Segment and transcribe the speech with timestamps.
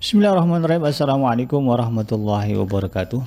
[0.00, 0.88] Bismillahirrahmanirrahim.
[0.88, 3.20] Assalamualaikum warahmatullahi wabarakatuh.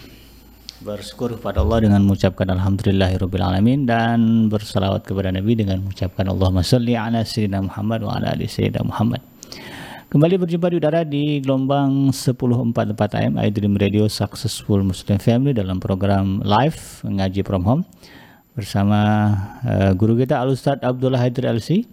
[0.81, 7.21] Bersyukur kepada Allah dengan mengucapkan Alhamdulillahirrahmanirrahim dan bersalawat kepada Nabi dengan mengucapkan Allahumma salli ala
[7.21, 9.21] Sayyidina Muhammad wa ala ali Sayyidina Muhammad.
[10.09, 16.41] Kembali berjumpa di udara di gelombang 1044 AM iDream Radio Successful Muslim Family dalam program
[16.41, 17.83] live ngaji from home
[18.57, 19.29] bersama
[19.61, 21.85] uh, guru kita Al Ustaz Abdullah Haidir LC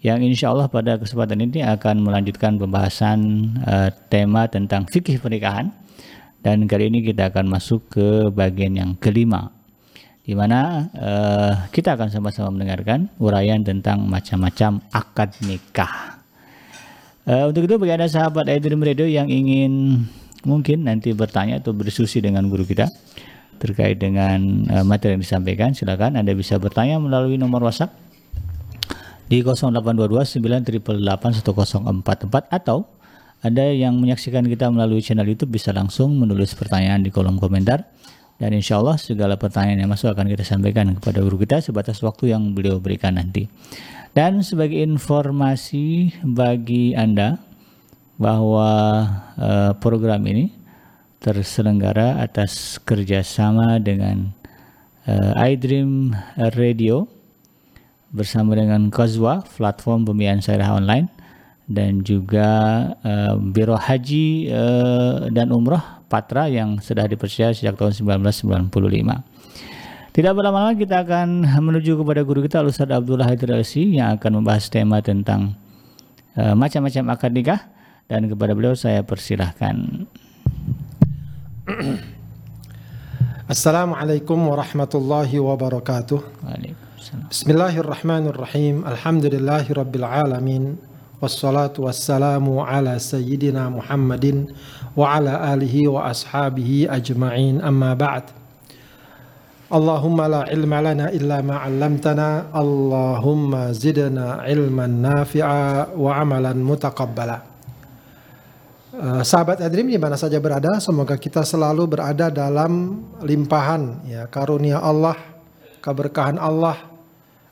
[0.00, 5.68] yang insya Allah pada kesempatan ini akan melanjutkan pembahasan uh, tema tentang fikih pernikahan
[6.40, 9.52] dan kali ini kita akan masuk ke bagian yang kelima
[10.24, 16.16] di mana uh, kita akan sama-sama mendengarkan uraian tentang macam-macam akad nikah.
[17.28, 20.00] Uh, untuk itu bagi anda sahabat Aidrim Radio yang ingin
[20.48, 22.88] mungkin nanti bertanya atau berdiskusi dengan guru kita
[23.60, 28.09] terkait dengan uh, materi yang disampaikan, silakan anda bisa bertanya melalui nomor WhatsApp
[29.30, 32.90] di 0822 1044 atau
[33.40, 37.86] ada yang menyaksikan kita melalui channel YouTube bisa langsung menulis pertanyaan di kolom komentar
[38.42, 42.34] dan insya Allah segala pertanyaan yang masuk akan kita sampaikan kepada guru kita sebatas waktu
[42.34, 43.46] yang beliau berikan nanti.
[44.10, 47.38] Dan sebagai informasi bagi Anda
[48.18, 49.06] bahwa
[49.38, 50.50] uh, program ini
[51.22, 54.34] terselenggara atas kerjasama dengan
[55.06, 56.16] uh, iDream
[56.56, 57.19] Radio
[58.10, 61.06] bersama dengan Kozwa, platform pembiayaan syariah online
[61.70, 62.48] dan juga
[63.06, 68.66] uh, Biro Haji uh, dan Umroh Patra yang sudah dipercaya sejak tahun 1995.
[70.10, 73.54] Tidak berlama-lama kita akan menuju kepada guru kita Ustaz Abdullah Haidir
[73.94, 75.54] yang akan membahas tema tentang
[76.34, 77.62] uh, macam-macam akad nikah
[78.10, 80.10] dan kepada beliau saya persilahkan.
[83.50, 86.42] Assalamualaikum warahmatullahi wabarakatuh.
[86.42, 86.69] Waalaikumsalam.
[87.00, 88.84] Bismillahirrahmanirrahim.
[88.84, 90.76] Alhamdulillahirabbil alamin.
[91.16, 94.52] Wassalatu wassalamu ala sayyidina Muhammadin
[94.92, 97.64] wa ala alihi wa ashabihi ajma'in.
[97.64, 98.28] Amma ba'd.
[99.72, 102.52] Allahumma la ilma lana illa ma 'allamtana.
[102.52, 107.48] Allahumma zidna ilman nafi'a wa 'amalan mutaqabbala.
[108.92, 114.84] Eh, sahabat Adrim di mana saja berada, semoga kita selalu berada dalam limpahan ya karunia
[114.84, 115.16] Allah,
[115.80, 116.89] keberkahan Allah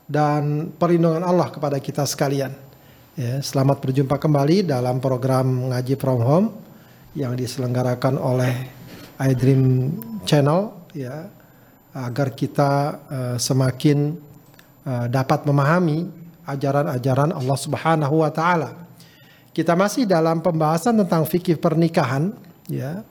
[0.09, 2.49] dan perlindungan Allah kepada kita sekalian.
[3.13, 6.47] Ya, selamat berjumpa kembali dalam program ngaji from home
[7.13, 8.73] yang diselenggarakan oleh
[9.21, 9.93] iDream
[10.25, 11.29] Channel ya
[11.93, 12.71] agar kita
[13.05, 14.17] uh, semakin
[14.87, 16.09] uh, dapat memahami
[16.49, 18.89] ajaran-ajaran Allah Subhanahu wa taala.
[19.53, 22.33] Kita masih dalam pembahasan tentang fikih pernikahan
[22.65, 23.05] ya.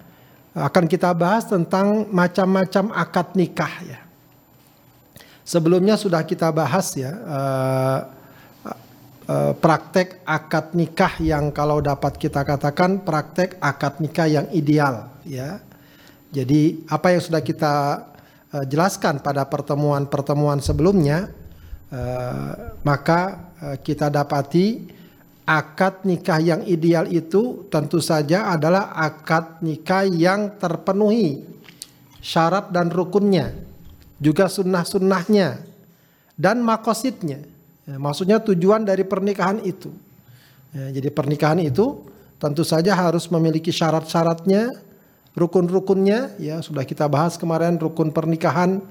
[0.57, 4.08] Akan kita bahas tentang macam-macam akad nikah ya.
[5.49, 8.01] Sebelumnya sudah kita bahas ya uh,
[9.25, 15.57] uh, praktek akad nikah yang kalau dapat kita katakan praktek akad nikah yang ideal ya.
[16.29, 17.75] Jadi apa yang sudah kita
[18.53, 21.33] uh, jelaskan pada pertemuan-pertemuan sebelumnya
[21.97, 24.85] uh, maka uh, kita dapati
[25.49, 31.41] akad nikah yang ideal itu tentu saja adalah akad nikah yang terpenuhi
[32.21, 33.68] syarat dan rukunnya
[34.19, 35.63] juga sunnah-sunnahnya
[36.35, 37.43] dan makosidnya.
[37.89, 39.91] Ya, maksudnya tujuan dari pernikahan itu.
[40.75, 42.05] Ya, jadi pernikahan itu
[42.37, 44.77] tentu saja harus memiliki syarat-syaratnya,
[45.33, 46.37] rukun-rukunnya.
[46.37, 48.85] Ya sudah kita bahas kemarin rukun pernikahan.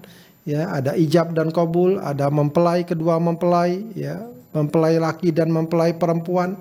[0.48, 4.24] Ya ada ijab dan kabul, ada mempelai kedua mempelai, ya
[4.56, 6.56] mempelai laki dan mempelai perempuan.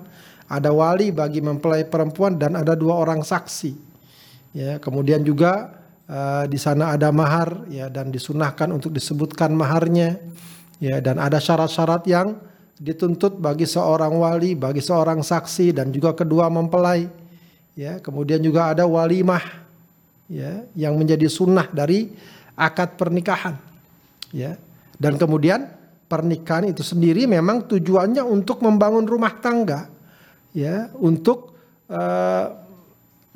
[0.47, 3.75] Ada wali bagi mempelai perempuan dan ada dua orang saksi.
[4.55, 5.71] Ya kemudian juga
[6.07, 10.15] Uh, di sana ada mahar ya dan disunahkan untuk disebutkan maharnya
[10.79, 12.39] ya dan ada syarat-syarat yang
[12.77, 17.09] dituntut bagi seorang wali, bagi seorang saksi dan juga kedua mempelai.
[17.77, 19.41] Ya, kemudian juga ada walimah
[20.29, 22.09] ya yang menjadi sunnah dari
[22.57, 23.57] akad pernikahan.
[24.33, 24.57] Ya.
[24.97, 25.69] Dan kemudian
[26.09, 29.89] pernikahan itu sendiri memang tujuannya untuk membangun rumah tangga.
[30.57, 31.53] Ya, untuk
[31.85, 32.49] uh,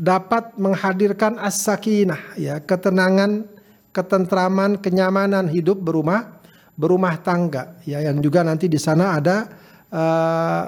[0.01, 3.45] dapat menghadirkan as-sakinah ya, ketenangan,
[3.93, 6.41] ketentraman, kenyamanan hidup berumah
[6.73, 9.45] berumah tangga ya yang juga nanti di sana ada
[9.93, 10.63] uh,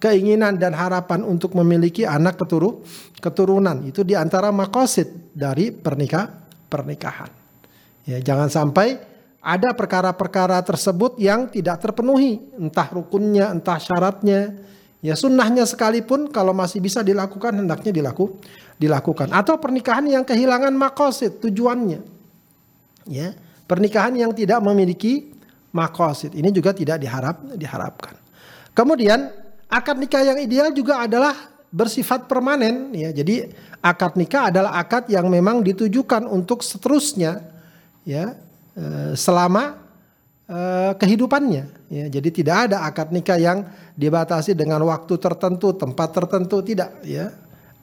[0.00, 2.80] keinginan dan harapan untuk memiliki anak keturu,
[3.20, 7.28] keturunan itu di antara makosid dari pernikah pernikahan.
[8.08, 8.96] Ya, jangan sampai
[9.44, 14.56] ada perkara-perkara tersebut yang tidak terpenuhi, entah rukunnya, entah syaratnya,
[14.98, 18.34] Ya sunnahnya sekalipun kalau masih bisa dilakukan hendaknya dilaku,
[18.78, 19.34] dilakukan.
[19.34, 22.00] Atau pernikahan yang kehilangan makosid tujuannya.
[23.08, 23.34] Ya,
[23.66, 25.34] pernikahan yang tidak memiliki
[25.72, 28.14] makosid ini juga tidak diharap diharapkan.
[28.72, 29.28] Kemudian
[29.68, 31.34] akad nikah yang ideal juga adalah
[31.68, 33.12] bersifat permanen ya.
[33.12, 33.48] Jadi
[33.84, 37.44] akad nikah adalah akad yang memang ditujukan untuk seterusnya
[38.08, 38.32] ya
[38.76, 39.76] eh, selama
[40.48, 42.06] eh, kehidupannya ya.
[42.08, 47.34] Jadi tidak ada akad nikah yang dibatasi dengan waktu tertentu, tempat tertentu tidak ya.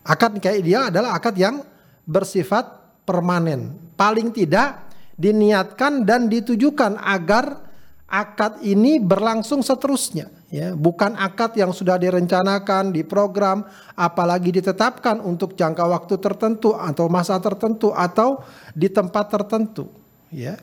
[0.06, 1.66] Akad nikah ideal adalah akad yang
[2.06, 2.70] bersifat
[3.10, 3.74] permanen.
[3.98, 4.86] Paling tidak
[5.18, 7.66] diniatkan dan ditujukan agar
[8.06, 10.78] akad ini berlangsung seterusnya ya.
[10.78, 13.66] Bukan akad yang sudah direncanakan diprogram
[13.98, 18.46] apalagi ditetapkan untuk jangka waktu tertentu atau masa tertentu atau
[18.78, 19.90] di tempat tertentu
[20.30, 20.60] ya.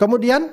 [0.00, 0.48] Kemudian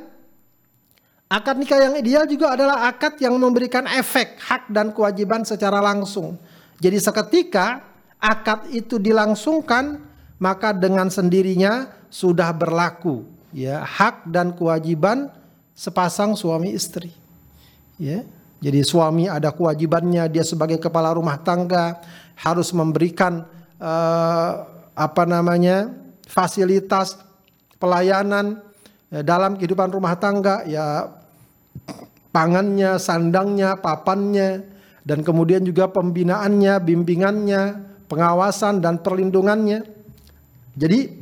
[1.32, 6.36] akad nikah yang ideal juga adalah akad yang memberikan efek hak dan kewajiban secara langsung.
[6.78, 7.82] Jadi seketika
[8.18, 10.02] akad itu dilangsungkan
[10.38, 15.34] maka dengan sendirinya sudah berlaku ya hak dan kewajiban
[15.78, 17.14] sepasang suami istri
[18.02, 18.26] ya.
[18.58, 22.02] Jadi suami ada kewajibannya dia sebagai kepala rumah tangga
[22.34, 23.46] harus memberikan
[23.78, 24.52] uh,
[24.98, 25.94] apa namanya
[26.26, 27.22] fasilitas
[27.78, 28.58] pelayanan
[29.14, 31.14] ya, dalam kehidupan rumah tangga ya
[32.34, 34.66] pangannya, sandangnya, papannya
[35.06, 37.62] dan kemudian juga pembinaannya, bimbingannya,
[38.08, 39.84] pengawasan dan perlindungannya.
[40.78, 41.14] Jadi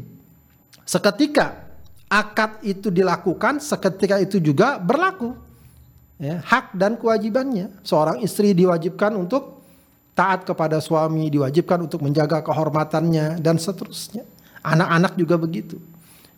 [0.85, 1.65] seketika
[2.09, 5.33] akad itu dilakukan, seketika itu juga berlaku
[6.21, 7.71] ya, hak dan kewajibannya.
[7.81, 9.61] Seorang istri diwajibkan untuk
[10.15, 14.23] taat kepada suami, diwajibkan untuk menjaga kehormatannya dan seterusnya.
[14.63, 15.77] Anak-anak juga begitu.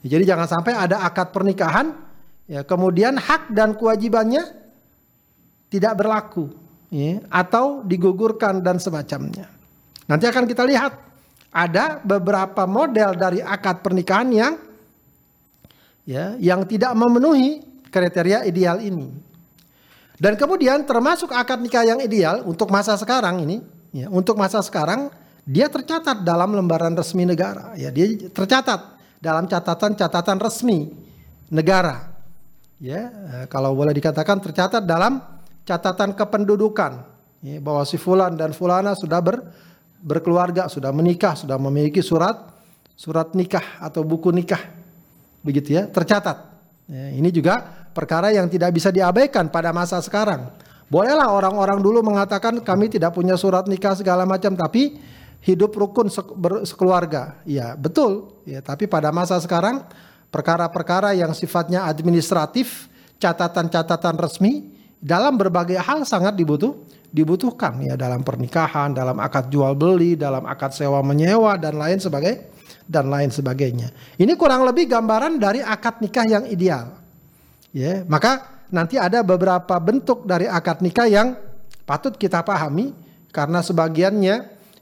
[0.04, 1.96] Ya, jadi jangan sampai ada akad pernikahan,
[2.50, 4.44] ya kemudian hak dan kewajibannya
[5.68, 6.52] tidak berlaku,
[6.92, 9.57] ya, atau digugurkan dan semacamnya.
[10.08, 10.92] Nanti akan kita lihat
[11.52, 14.54] ada beberapa model dari akad pernikahan yang
[16.08, 19.12] ya yang tidak memenuhi kriteria ideal ini.
[20.18, 23.62] Dan kemudian termasuk akad nikah yang ideal untuk masa sekarang ini,
[23.94, 25.14] ya, untuk masa sekarang
[25.46, 30.90] dia tercatat dalam lembaran resmi negara, ya dia tercatat dalam catatan-catatan resmi
[31.54, 32.18] negara.
[32.82, 35.22] Ya, eh, kalau boleh dikatakan tercatat dalam
[35.66, 36.92] catatan kependudukan
[37.46, 39.38] ya, bahwa si fulan dan fulana sudah ber,
[40.02, 42.58] berkeluarga, sudah menikah, sudah memiliki surat
[42.98, 44.60] surat nikah atau buku nikah.
[45.46, 46.50] Begitu ya, tercatat.
[46.90, 47.62] Ya, ini juga
[47.94, 50.50] perkara yang tidak bisa diabaikan pada masa sekarang.
[50.88, 54.98] Bolehlah orang-orang dulu mengatakan kami tidak punya surat nikah segala macam tapi
[55.46, 56.10] hidup rukun
[56.64, 57.38] sekeluarga.
[57.46, 58.34] Ya, betul.
[58.48, 59.86] Ya, tapi pada masa sekarang
[60.34, 62.90] perkara-perkara yang sifatnya administratif,
[63.22, 66.74] catatan-catatan resmi dalam berbagai hal sangat dibutuh
[67.12, 72.52] dibutuhkan ya dalam pernikahan, dalam akad jual beli, dalam akad sewa menyewa dan lain sebagai
[72.88, 73.92] dan lain sebagainya.
[74.16, 76.96] Ini kurang lebih gambaran dari akad nikah yang ideal.
[77.76, 81.36] Ya, maka nanti ada beberapa bentuk dari akad nikah yang
[81.84, 82.96] patut kita pahami
[83.32, 84.36] karena sebagiannya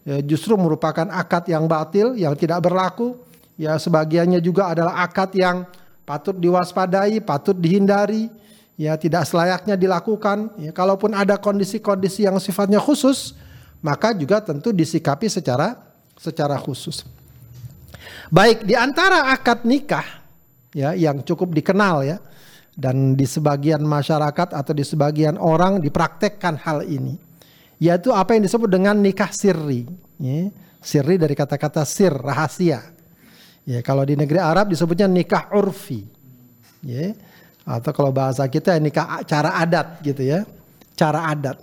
[0.06, 3.18] ya, justru merupakan akad yang batil, yang tidak berlaku.
[3.56, 5.66] Ya, sebagiannya juga adalah akad yang
[6.06, 8.30] patut diwaspadai, patut dihindari,
[8.76, 10.56] ya tidak selayaknya dilakukan.
[10.60, 13.36] Ya, kalaupun ada kondisi-kondisi yang sifatnya khusus,
[13.84, 15.80] maka juga tentu disikapi secara
[16.16, 17.04] secara khusus.
[18.32, 20.26] Baik, di antara akad nikah
[20.76, 22.18] ya yang cukup dikenal ya
[22.76, 27.16] dan di sebagian masyarakat atau di sebagian orang dipraktekkan hal ini
[27.80, 29.88] yaitu apa yang disebut dengan nikah sirri
[30.20, 30.52] ya.
[30.84, 32.84] sirri dari kata-kata sir rahasia
[33.64, 36.04] ya kalau di negeri Arab disebutnya nikah urfi
[36.84, 37.16] ya
[37.66, 40.46] atau kalau bahasa kita nikah cara adat gitu ya
[40.94, 41.58] cara adat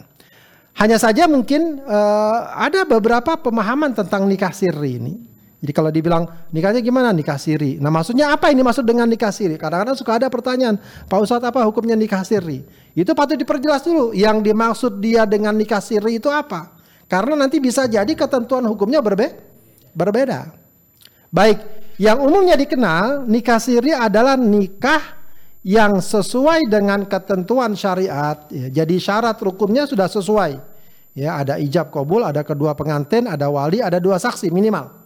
[0.77, 5.15] hanya saja mungkin uh, ada beberapa pemahaman tentang nikah sirri ini
[5.63, 7.15] jadi kalau dibilang nikahnya gimana?
[7.15, 7.79] Nikah siri.
[7.79, 9.55] Nah maksudnya apa ini maksud dengan nikah siri?
[9.55, 10.75] Kadang-kadang suka ada pertanyaan,
[11.07, 12.67] Pak Ustadz apa hukumnya nikah siri?
[12.99, 14.11] Itu patut diperjelas dulu.
[14.11, 16.75] Yang dimaksud dia dengan nikah siri itu apa?
[17.07, 19.39] Karena nanti bisa jadi ketentuan hukumnya berbe
[19.95, 20.51] berbeda.
[21.31, 21.63] Baik,
[21.95, 25.22] yang umumnya dikenal nikah siri adalah nikah
[25.62, 28.47] yang sesuai dengan ketentuan syariat.
[28.50, 30.59] Ya, jadi syarat rukunnya sudah sesuai.
[31.12, 35.02] Ya, ada ijab kabul, ada kedua pengantin, ada wali, ada dua saksi minimal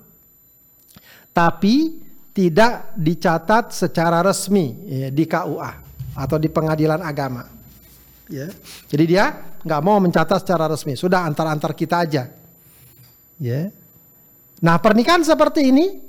[1.36, 2.00] tapi
[2.32, 5.72] tidak dicatat secara resmi ya, di KUA
[6.16, 7.44] atau di pengadilan agama.
[8.32, 8.48] Ya.
[8.88, 12.32] Jadi dia nggak mau mencatat secara resmi, sudah antar-antar kita aja.
[13.36, 13.68] Ya.
[14.64, 16.00] Nah pernikahan seperti ini,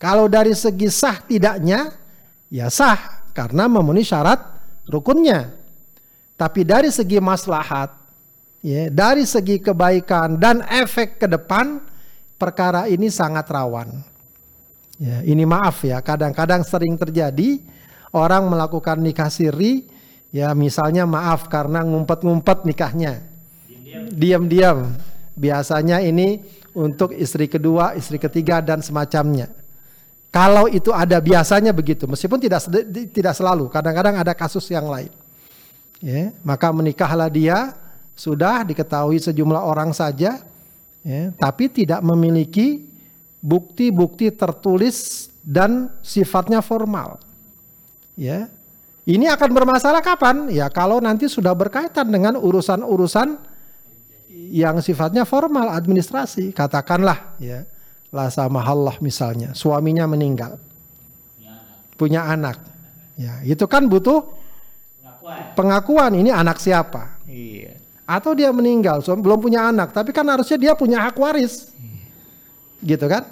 [0.00, 1.92] kalau dari segi sah tidaknya,
[2.48, 4.38] ya sah karena memenuhi syarat
[4.86, 5.50] rukunnya.
[6.34, 7.94] Tapi dari segi maslahat,
[8.62, 11.82] ya, dari segi kebaikan dan efek ke depan,
[12.38, 13.90] perkara ini sangat rawan.
[14.98, 17.58] Ya, ini maaf ya, kadang-kadang sering terjadi
[18.14, 19.90] orang melakukan nikah siri,
[20.30, 23.22] ya misalnya maaf karena ngumpet-ngumpet nikahnya,
[24.14, 24.94] diam-diam,
[25.34, 26.38] Biasanya ini
[26.78, 29.50] untuk istri kedua, istri ketiga dan semacamnya.
[30.34, 32.66] Kalau itu ada biasanya begitu, meskipun tidak
[33.14, 35.14] tidak selalu, kadang-kadang ada kasus yang lain.
[36.02, 37.78] Ya, maka menikahlah dia
[38.18, 40.42] sudah diketahui sejumlah orang saja,
[41.06, 42.82] ya, tapi tidak memiliki
[43.38, 47.22] bukti-bukti tertulis dan sifatnya formal.
[48.18, 48.50] Ya.
[49.06, 50.48] Ini akan bermasalah kapan?
[50.48, 53.36] Ya kalau nanti sudah berkaitan dengan urusan-urusan
[54.50, 57.68] yang sifatnya formal administrasi, katakanlah ya.
[58.14, 60.62] La samahallah misalnya, suaminya meninggal.
[61.98, 62.62] Punya anak.
[63.18, 64.22] Ya, itu kan butuh
[65.58, 67.18] pengakuan ini anak siapa.
[67.26, 67.74] Iya.
[68.06, 71.74] Atau dia meninggal, belum punya anak, tapi kan harusnya dia punya hak waris.
[72.78, 73.26] Gitu kan?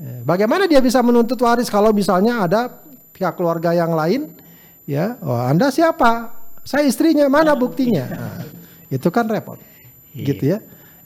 [0.00, 2.60] Ya, bagaimana dia bisa menuntut waris kalau misalnya ada
[3.12, 4.32] pihak keluarga yang lain
[4.88, 6.32] ya oh, anda siapa
[6.64, 8.40] saya istrinya mana buktinya nah,
[8.88, 9.60] itu kan repot
[10.16, 10.24] iya.
[10.24, 10.58] gitu ya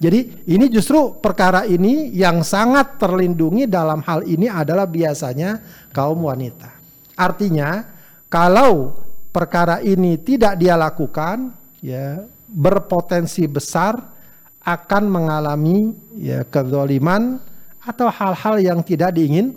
[0.04, 5.64] jadi ini justru perkara ini yang sangat terlindungi dalam hal ini adalah biasanya
[5.96, 6.68] kaum wanita
[7.16, 7.88] artinya
[8.28, 8.92] kalau
[9.32, 13.98] perkara ini tidak dia lakukan ya berpotensi besar
[14.64, 17.40] akan mengalami ya kezaliman
[17.84, 19.52] atau hal-hal yang tidak diingin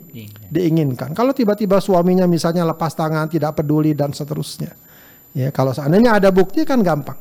[0.52, 1.16] diinginkan.
[1.16, 4.76] Kalau tiba-tiba suaminya misalnya lepas tangan, tidak peduli dan seterusnya.
[5.32, 7.16] Ya, kalau seandainya ada bukti kan gampang.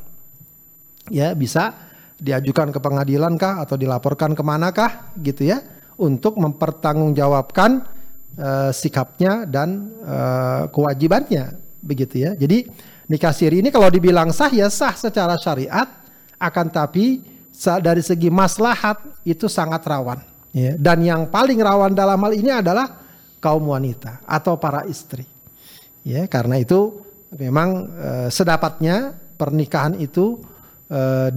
[1.06, 1.78] Ya, bisa
[2.16, 5.60] diajukan ke pengadilan kah atau dilaporkan ke mana kah gitu ya
[6.00, 7.84] untuk mempertanggungjawabkan
[8.40, 12.30] uh, sikapnya dan uh, kewajibannya begitu ya.
[12.36, 12.68] Jadi
[13.08, 15.86] nikah siri ini kalau dibilang sah ya sah secara syariat
[16.36, 17.22] akan tapi
[17.80, 20.20] dari segi maslahat itu sangat rawan
[20.56, 23.04] Ya, dan yang paling rawan dalam hal ini adalah
[23.44, 25.28] kaum wanita atau para istri.
[26.00, 27.04] Ya, karena itu
[27.36, 30.40] memang e, sedapatnya pernikahan itu
[30.88, 31.28] e,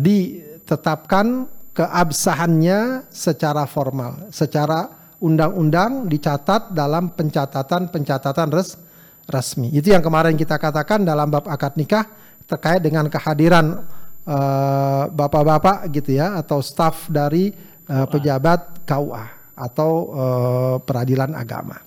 [0.70, 4.86] ditetapkan keabsahannya secara formal, secara
[5.18, 8.78] undang-undang dicatat dalam pencatatan-pencatatan res,
[9.26, 9.74] resmi.
[9.74, 12.06] Itu yang kemarin kita katakan dalam bab akad nikah
[12.46, 13.82] terkait dengan kehadiran
[14.30, 17.50] eh, bapak-bapak uh, gitu ya atau staf dari
[17.90, 19.26] uh, pejabat KUA
[19.58, 21.82] atau uh, peradilan agama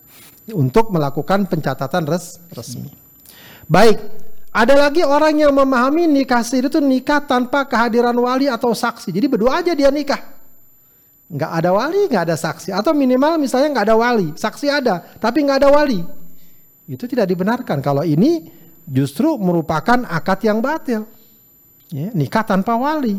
[0.50, 2.90] untuk melakukan pencatatan res resmi.
[3.70, 3.96] Baik,
[4.52, 9.08] ada lagi orang yang memahami nikah siri itu nikah tanpa kehadiran wali atau saksi.
[9.08, 10.20] Jadi berdua aja dia nikah.
[11.32, 12.68] Nggak ada wali, nggak ada saksi.
[12.76, 16.04] Atau minimal misalnya nggak ada wali, saksi ada, tapi nggak ada wali.
[16.84, 17.80] Itu tidak dibenarkan.
[17.80, 18.52] Kalau ini
[18.84, 21.08] justru merupakan akad yang batil.
[21.88, 23.16] Ya, nikah tanpa wali.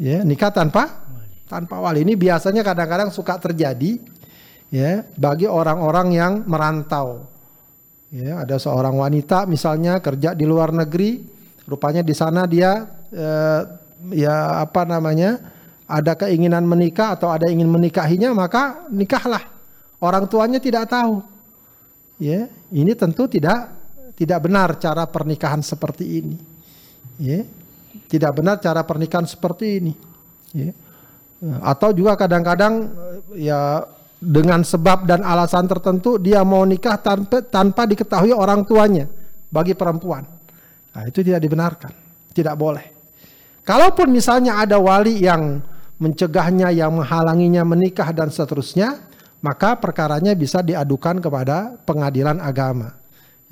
[0.00, 1.04] Ya, nikah tanpa
[1.44, 4.00] tanpa wali ini biasanya kadang-kadang suka terjadi
[4.72, 7.28] ya bagi orang-orang yang merantau.
[8.14, 11.26] Ya, ada seorang wanita misalnya kerja di luar negeri,
[11.66, 13.60] rupanya di sana dia eh,
[14.14, 15.50] ya apa namanya?
[15.84, 19.44] ada keinginan menikah atau ada ingin menikahinya maka nikahlah.
[20.00, 21.20] Orang tuanya tidak tahu.
[22.16, 23.68] Ya, ini tentu tidak
[24.16, 26.36] tidak benar cara pernikahan seperti ini.
[27.20, 27.44] Ya,
[28.08, 29.92] tidak benar cara pernikahan seperti ini.
[30.56, 30.72] Ya.
[31.60, 32.88] Atau juga kadang-kadang
[33.36, 33.84] ya
[34.24, 39.04] dengan sebab dan alasan tertentu dia mau nikah tanpa tanpa diketahui orang tuanya
[39.52, 40.24] bagi perempuan.
[40.94, 41.92] Nah, itu tidak dibenarkan,
[42.32, 42.84] tidak boleh.
[43.64, 45.60] Kalaupun misalnya ada wali yang
[46.00, 49.08] mencegahnya, yang menghalanginya menikah dan seterusnya,
[49.40, 52.96] maka perkaranya bisa diadukan kepada pengadilan agama.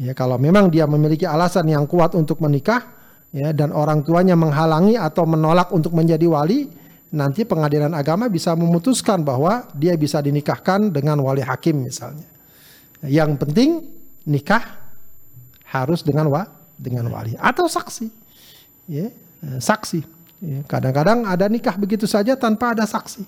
[0.00, 2.82] Ya, kalau memang dia memiliki alasan yang kuat untuk menikah,
[3.30, 6.68] ya, dan orang tuanya menghalangi atau menolak untuk menjadi wali,
[7.12, 12.26] nanti pengadilan agama bisa memutuskan bahwa dia bisa dinikahkan dengan wali hakim misalnya.
[13.04, 13.70] Yang penting
[14.24, 14.80] nikah
[15.68, 16.48] harus dengan wa
[16.80, 18.08] dengan wali atau saksi.
[18.88, 19.12] Ya,
[19.60, 20.00] saksi.
[20.42, 23.22] Ya, kadang-kadang ada nikah begitu saja tanpa ada saksi.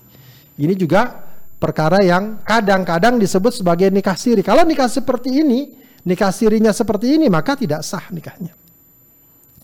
[0.59, 1.23] Ini juga
[1.61, 4.43] perkara yang kadang-kadang disebut sebagai nikah siri.
[4.43, 5.71] Kalau nikah seperti ini,
[6.03, 8.51] nikah sirinya seperti ini maka tidak sah nikahnya.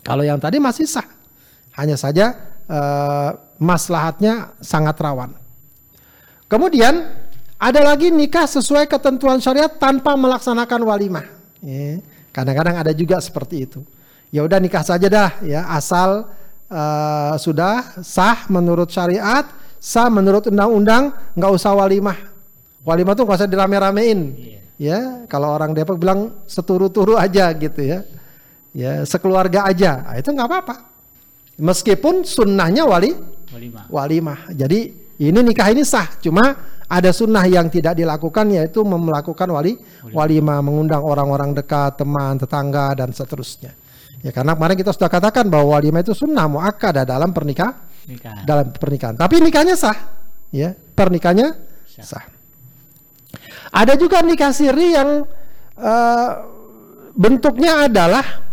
[0.02, 1.06] Kalau yang tadi masih sah.
[1.72, 5.36] Hanya saja uh, maslahatnya sangat rawan.
[6.48, 7.12] Kemudian
[7.60, 11.26] ada lagi nikah sesuai ketentuan syariat tanpa melaksanakan walimah.
[11.62, 12.02] Ya,
[12.34, 13.80] kadang-kadang ada juga seperti itu.
[14.32, 16.26] Ya udah nikah saja dah ya asal
[16.72, 19.44] uh, sudah sah menurut syariat,
[19.76, 22.16] sah menurut undang-undang, nggak usah walimah.
[22.82, 24.20] Walimah tuh nggak usah dirame-ramein.
[24.34, 24.60] Yeah.
[24.82, 24.98] Ya,
[25.30, 28.02] kalau orang Depok bilang seturu-turu aja gitu ya.
[28.74, 30.02] Ya, sekeluarga aja.
[30.02, 30.91] Nah, itu nggak apa-apa.
[31.62, 33.14] Meskipun sunnahnya wali
[33.54, 33.84] walimah.
[33.86, 34.40] walimah.
[34.50, 34.80] Jadi
[35.22, 36.42] ini nikah ini sah, cuma
[36.90, 39.78] ada sunnah yang tidak dilakukan yaitu melakukan wali
[40.10, 43.78] walimah, mengundang orang-orang dekat, teman, tetangga dan seterusnya.
[44.26, 47.74] Ya karena kemarin kita sudah katakan bahwa walimah itu sunnah muakkad dalam pernikahan
[48.10, 48.42] Nikah.
[48.42, 49.14] dalam pernikahan.
[49.14, 49.94] Tapi nikahnya sah,
[50.50, 51.48] ya pernikahannya
[52.02, 52.26] sah.
[53.72, 55.24] Ada juga nikah siri yang
[55.78, 56.30] eh,
[57.14, 58.44] bentuknya adalah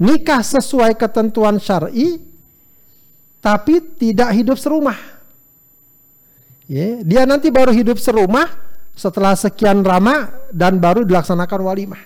[0.00, 2.31] nikah sesuai ketentuan syar'i,
[3.42, 4.96] tapi tidak hidup serumah.
[6.70, 8.48] Ya, dia nanti baru hidup serumah
[8.94, 12.02] setelah sekian lama dan baru dilaksanakan walimah.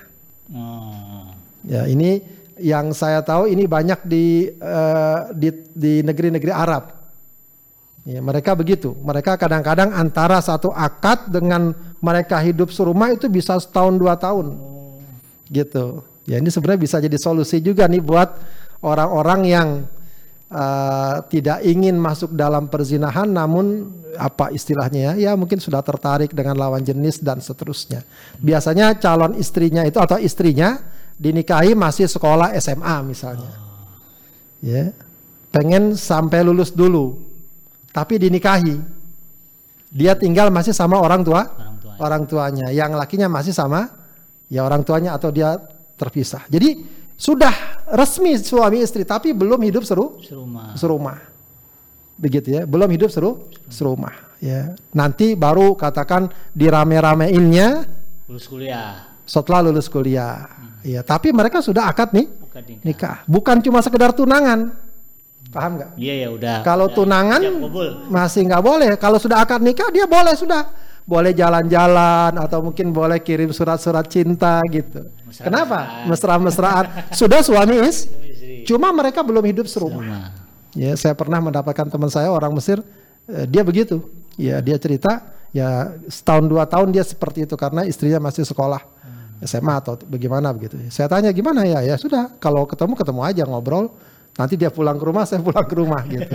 [0.50, 1.28] Oh.
[1.68, 2.24] Ya, ini
[2.56, 6.96] yang saya tahu ini banyak di eh, di di negeri-negeri Arab.
[8.06, 8.96] Ya, mereka begitu.
[9.02, 14.56] Mereka kadang-kadang antara satu akad dengan mereka hidup serumah itu bisa setahun dua tahun.
[15.50, 16.00] Gitu.
[16.26, 18.34] Ya, ini sebenarnya bisa jadi solusi juga nih buat
[18.82, 19.68] orang-orang yang
[20.48, 26.56] eh, tidak ingin masuk dalam perzinahan namun apa istilahnya ya, ya mungkin sudah tertarik dengan
[26.56, 28.00] lawan jenis dan seterusnya.
[28.40, 30.80] Biasanya calon istrinya itu atau istrinya
[31.20, 33.52] dinikahi masih sekolah SMA misalnya.
[34.64, 34.92] Ya.
[35.52, 37.16] Pengen sampai lulus dulu.
[37.92, 38.76] Tapi dinikahi.
[39.88, 41.94] Dia tinggal masih sama orang tua, Orang tua.
[41.96, 42.66] orang tuanya.
[42.68, 43.88] Yang lakinya masih sama
[44.52, 45.56] ya orang tuanya atau dia
[45.96, 46.44] terpisah.
[46.52, 46.84] Jadi
[47.16, 47.52] sudah
[47.90, 50.76] resmi suami istri tapi belum hidup seru Serumah.
[50.76, 51.18] serumah.
[52.16, 54.72] Begitu ya, belum hidup seru serumah ya.
[54.92, 57.84] Nanti baru katakan dirame-rameinnya
[58.28, 59.16] Lulus kuliah.
[59.24, 60.48] setelah lulus kuliah.
[60.86, 62.84] Ya, tapi mereka sudah akad nih Bukan nikah.
[62.84, 63.16] nikah.
[63.26, 64.70] Bukan cuma sekedar tunangan.
[65.50, 65.90] Paham nggak?
[65.96, 66.56] Iya ya udah.
[66.62, 67.40] Kalau udah tunangan
[68.08, 68.90] masih nggak boleh.
[68.96, 70.68] Kalau sudah akad nikah dia boleh sudah.
[71.06, 75.06] Boleh jalan-jalan atau mungkin boleh kirim surat-surat cinta gitu.
[75.22, 75.46] Mesra-mesraan.
[75.46, 75.78] Kenapa?
[76.10, 76.84] Mesra-mesraan.
[77.14, 78.10] sudah suami is.
[78.66, 80.02] Cuma mereka belum hidup serumah.
[80.02, 80.26] Serumah.
[80.76, 82.82] Ya, saya pernah mendapatkan teman saya orang Mesir,
[83.30, 84.02] eh, dia begitu.
[84.36, 88.84] Ya, dia cerita, ya setahun dua tahun dia seperti itu karena istrinya masih sekolah
[89.40, 90.76] SMA atau bagaimana begitu.
[90.92, 92.36] Saya tanya gimana ya, ya sudah.
[92.36, 93.92] Kalau ketemu ketemu aja ngobrol.
[94.36, 96.28] Nanti dia pulang ke rumah, saya pulang ke rumah gitu.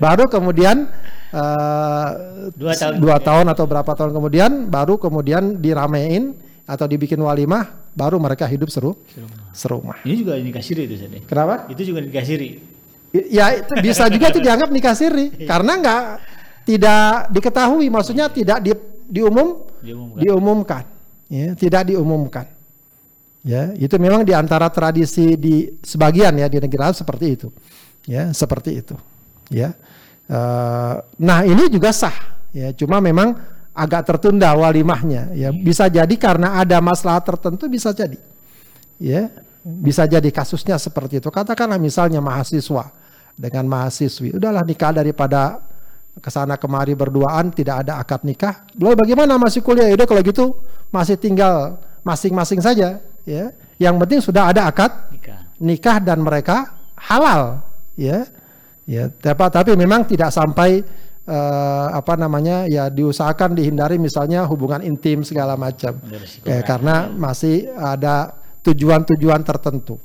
[0.00, 0.88] Baru kemudian
[1.32, 2.08] eh,
[2.56, 6.32] Dua tahun dua tahun atau berapa tahun kemudian, baru kemudian diramein
[6.64, 8.96] atau dibikin walimah, baru mereka hidup seru
[9.52, 10.00] serumah.
[10.00, 11.28] Ini juga nikah siri itu Sade.
[11.28, 11.68] Kenapa?
[11.68, 12.56] Itu juga nikah siri.
[13.12, 16.02] Ya itu bisa juga itu dianggap nikah siri karena nggak
[16.64, 18.72] tidak diketahui, maksudnya tidak di,
[19.12, 20.20] diumum Diumumkan.
[20.22, 20.84] diumumkan,
[21.28, 22.46] ya, tidak diumumkan.
[23.42, 27.48] Ya, itu memang di antara tradisi di sebagian ya di negara Arab seperti itu.
[28.06, 28.94] Ya, seperti itu.
[29.50, 29.74] Ya.
[30.30, 32.14] Eh, nah, ini juga sah
[32.54, 33.34] ya, cuma memang
[33.74, 35.50] agak tertunda walimahnya ya.
[35.50, 38.16] Bisa jadi karena ada masalah tertentu bisa jadi.
[39.02, 39.34] Ya,
[39.66, 41.26] bisa jadi kasusnya seperti itu.
[41.26, 42.94] Katakanlah misalnya mahasiswa
[43.34, 45.58] dengan mahasiswi, udahlah nikah daripada
[46.20, 48.68] ke sana kemari berduaan tidak ada akad nikah.
[48.78, 49.90] Lalu bagaimana masih kuliah?
[49.90, 50.54] Udah kalau gitu
[50.94, 53.54] masih tinggal masing-masing saja, ya.
[53.80, 55.40] Yang penting sudah ada akad Nikah.
[55.58, 57.66] nikah dan mereka halal,
[57.98, 58.26] ya.
[58.82, 60.82] Ya, tapi, tapi memang tidak sampai
[61.26, 66.02] eh, apa namanya ya diusahakan dihindari misalnya hubungan intim segala macam.
[66.42, 68.34] Ya, karena masih ada
[68.66, 70.02] tujuan-tujuan tertentu.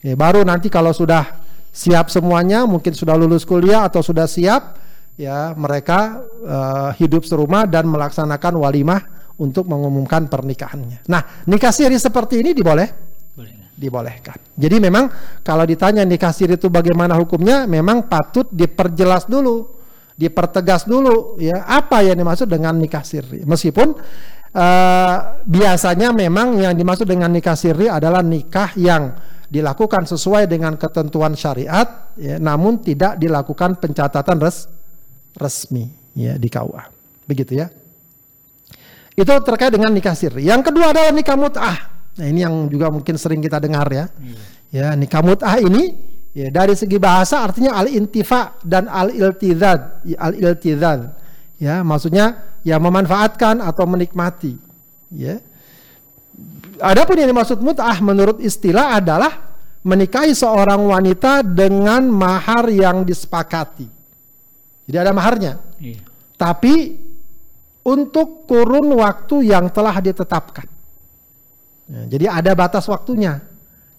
[0.00, 1.40] Ya, baru nanti kalau sudah
[1.72, 4.76] siap semuanya, mungkin sudah lulus kuliah atau sudah siap,
[5.20, 9.00] ya mereka eh, hidup serumah dan melaksanakan walimah
[9.40, 11.06] untuk mengumumkan pernikahannya.
[11.10, 12.88] Nah, nikah siri seperti ini diboleh,
[13.34, 14.38] Boleh dibolehkan.
[14.54, 15.10] Jadi memang
[15.42, 19.66] kalau ditanya nikah siri itu bagaimana hukumnya, memang patut diperjelas dulu,
[20.14, 23.42] dipertegas dulu, ya apa yang dimaksud dengan nikah siri.
[23.42, 23.98] Meskipun
[24.54, 29.10] eh, biasanya memang yang dimaksud dengan nikah siri adalah nikah yang
[29.50, 34.66] dilakukan sesuai dengan ketentuan syariat, ya, namun tidak dilakukan pencatatan res,
[35.34, 36.82] resmi ya di KUA.
[37.26, 37.66] Begitu ya.
[39.14, 40.50] Itu terkait dengan nikah siri.
[40.50, 41.78] Yang kedua adalah nikah mut'ah.
[42.18, 44.10] Nah, ini yang juga mungkin sering kita dengar ya.
[44.74, 45.94] Ya, nikah mut'ah ini
[46.34, 51.14] ya dari segi bahasa artinya al-intifa dan al-iltizad, al-iltizad.
[51.62, 54.58] Ya, maksudnya ya memanfaatkan atau menikmati.
[55.14, 55.38] Ya.
[56.82, 59.54] Adapun yang dimaksud mut'ah menurut istilah adalah
[59.86, 63.86] menikahi seorang wanita dengan mahar yang disepakati.
[64.90, 65.62] Jadi ada maharnya.
[65.78, 66.02] Iya.
[66.34, 67.03] Tapi
[67.84, 70.66] untuk kurun waktu yang telah ditetapkan.
[71.84, 73.44] Ya, jadi ada batas waktunya.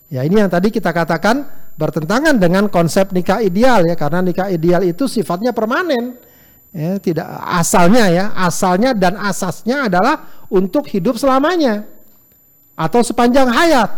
[0.10, 1.46] Ya ini yang tadi kita katakan
[1.78, 6.18] bertentangan dengan konsep nikah ideal ya karena nikah ideal itu sifatnya permanen.
[6.76, 11.88] Ya, tidak asalnya ya, asalnya dan asasnya adalah untuk hidup selamanya
[12.76, 13.96] atau sepanjang hayat.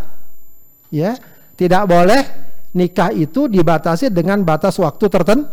[0.93, 1.17] Ya,
[1.57, 2.21] tidak boleh
[2.77, 5.49] nikah itu dibatasi dengan batas waktu tertentu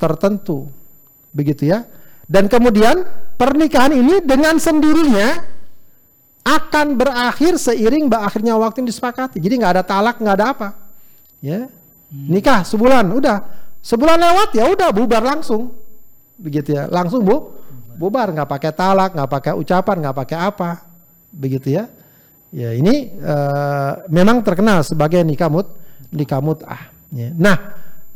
[0.00, 0.58] tertentu.
[1.36, 1.84] Begitu ya.
[2.32, 3.04] Dan kemudian
[3.36, 5.44] pernikahan ini dengan sendirinya
[6.40, 9.36] akan berakhir seiring berakhirnya waktu yang disepakati.
[9.36, 10.68] Jadi nggak ada talak, nggak ada apa.
[11.44, 11.68] Ya.
[12.08, 13.44] Nikah sebulan, udah.
[13.84, 15.76] Sebulan lewat ya udah bubar langsung.
[16.40, 16.88] Begitu ya.
[16.88, 17.52] Langsung Bu
[18.00, 20.70] bubar nggak pakai talak, nggak pakai ucapan, nggak pakai apa.
[21.28, 21.84] Begitu ya.
[22.48, 25.68] Ya ini uh, memang terkenal sebagai nikah mut
[26.08, 26.92] nikah mut'ah.
[27.12, 27.28] Ya.
[27.36, 27.56] Nah,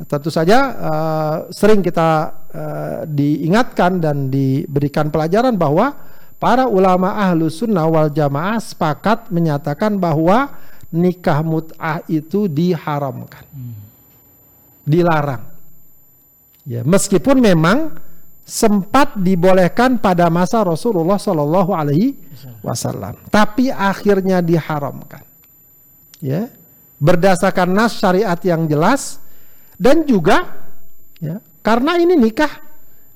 [0.05, 2.09] tentu saja uh, sering kita
[2.53, 5.97] uh, diingatkan dan diberikan pelajaran bahwa
[6.37, 10.53] para ulama ahlu sunnah wal jamaah sepakat menyatakan bahwa
[10.93, 13.77] nikah mut'ah itu diharamkan, hmm.
[14.85, 15.43] dilarang.
[16.67, 17.97] Ya, meskipun memang
[18.47, 22.15] sempat dibolehkan pada masa Rasulullah Shallallahu Alaihi
[22.61, 25.25] Wasallam, tapi akhirnya diharamkan.
[26.21, 26.53] Ya,
[27.01, 29.19] berdasarkan nas syariat yang jelas
[29.77, 30.67] dan juga
[31.21, 32.49] ya, karena ini nikah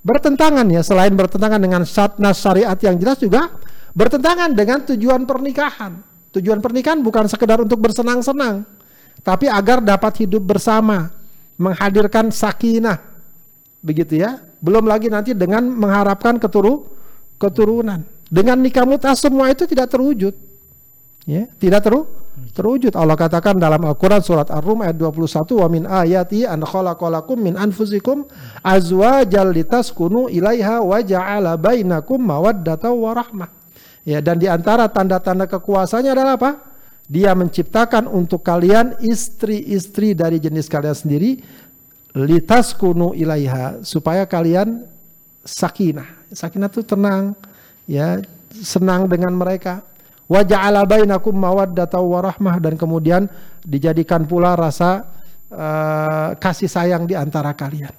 [0.01, 1.81] bertentangan ya selain bertentangan dengan
[2.17, 3.49] nas syariat yang jelas juga
[3.93, 6.01] bertentangan dengan tujuan pernikahan.
[6.31, 8.63] Tujuan pernikahan bukan sekedar untuk bersenang-senang,
[9.19, 11.11] tapi agar dapat hidup bersama,
[11.59, 13.03] menghadirkan sakinah,
[13.83, 14.39] begitu ya.
[14.63, 16.87] Belum lagi nanti dengan mengharapkan keturu
[17.35, 18.07] keturunan.
[18.31, 20.31] Dengan nikah mut'ah semua itu tidak terwujud.
[21.27, 22.07] Ya, tidak teru
[22.51, 22.93] terwujud.
[22.95, 28.27] Allah katakan dalam Al-Qur'an surat Ar-Rum ayat 21 wa min ayati an khalaqalakum min anfusikum
[28.61, 33.49] azwajal litaskunu ilaiha wa ja'ala bainakum mawaddatan wa rahmah.
[34.01, 36.51] Ya, dan di antara tanda-tanda kekuasaannya adalah apa?
[37.11, 41.43] Dia menciptakan untuk kalian istri-istri dari jenis kalian sendiri
[42.15, 44.87] litas kunu ilaiha supaya kalian
[45.43, 46.31] sakinah.
[46.31, 47.35] Sakinah itu tenang,
[47.87, 48.19] ya,
[48.55, 49.83] senang dengan mereka.
[50.31, 53.27] Wa ja'ala bainakum mawaddatan warahmah dan kemudian
[53.67, 55.03] dijadikan pula rasa
[55.51, 57.91] uh, kasih sayang di antara kalian.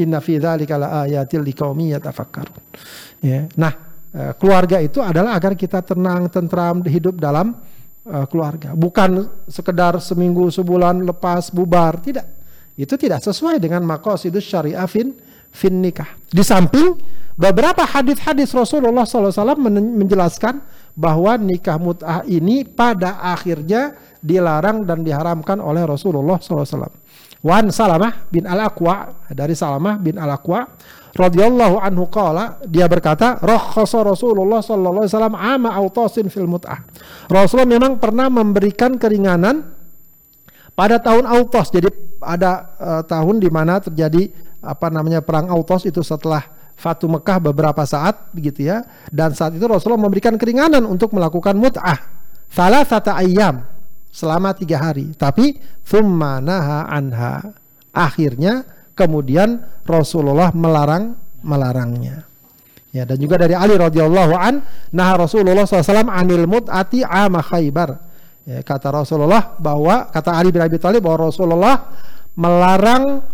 [0.00, 2.64] Inna fi dzalika laayatil liqaumin yatafakkarun.
[3.20, 3.44] Ya.
[3.60, 3.72] Nah,
[4.16, 7.52] uh, keluarga itu adalah agar kita tenang, tentram, hidup dalam
[8.08, 8.72] uh, keluarga.
[8.72, 12.24] Bukan sekedar seminggu, sebulan lepas bubar, tidak
[12.76, 15.16] itu tidak sesuai dengan maqasidus syariah fin,
[15.48, 16.12] fin nikah.
[16.28, 16.92] Di samping
[17.32, 19.32] beberapa hadis-hadis Rasulullah SAW
[19.96, 20.60] menjelaskan
[20.96, 23.92] bahwa nikah mut'ah ini pada akhirnya
[24.24, 26.88] dilarang dan diharamkan oleh Rasulullah SAW.
[27.44, 30.66] Wan Salamah bin Al-Aqwa dari Salamah bin Al-Aqwa
[31.14, 36.82] radhiyallahu anhu qala dia berkata rakhasa Rasulullah sallallahu alaihi wasallam ama autasin fil mut'ah.
[37.28, 39.76] Rasulullah memang pernah memberikan keringanan
[40.76, 41.72] pada tahun Autos.
[41.72, 41.88] Jadi
[42.20, 44.28] ada uh, tahun di mana terjadi
[44.60, 48.84] apa namanya perang Autos itu setelah Fatu Mekah beberapa saat begitu ya.
[49.08, 51.96] Dan saat itu Rasulullah memberikan keringanan untuk melakukan mut'ah.
[52.52, 53.64] Salah satu ayam
[54.12, 55.16] selama tiga hari.
[55.16, 57.56] Tapi thumma naha anha.
[57.96, 58.62] Akhirnya
[58.92, 62.28] kemudian Rasulullah melarang melarangnya.
[62.92, 64.64] Ya, dan juga dari Ali radhiyallahu an,
[64.96, 68.06] nah Rasulullah SAW anil mut'ati ama khaybar
[68.46, 71.90] Ya, kata Rasulullah bahwa kata Ali bin Abi Thalib bahwa Rasulullah
[72.38, 73.26] melarang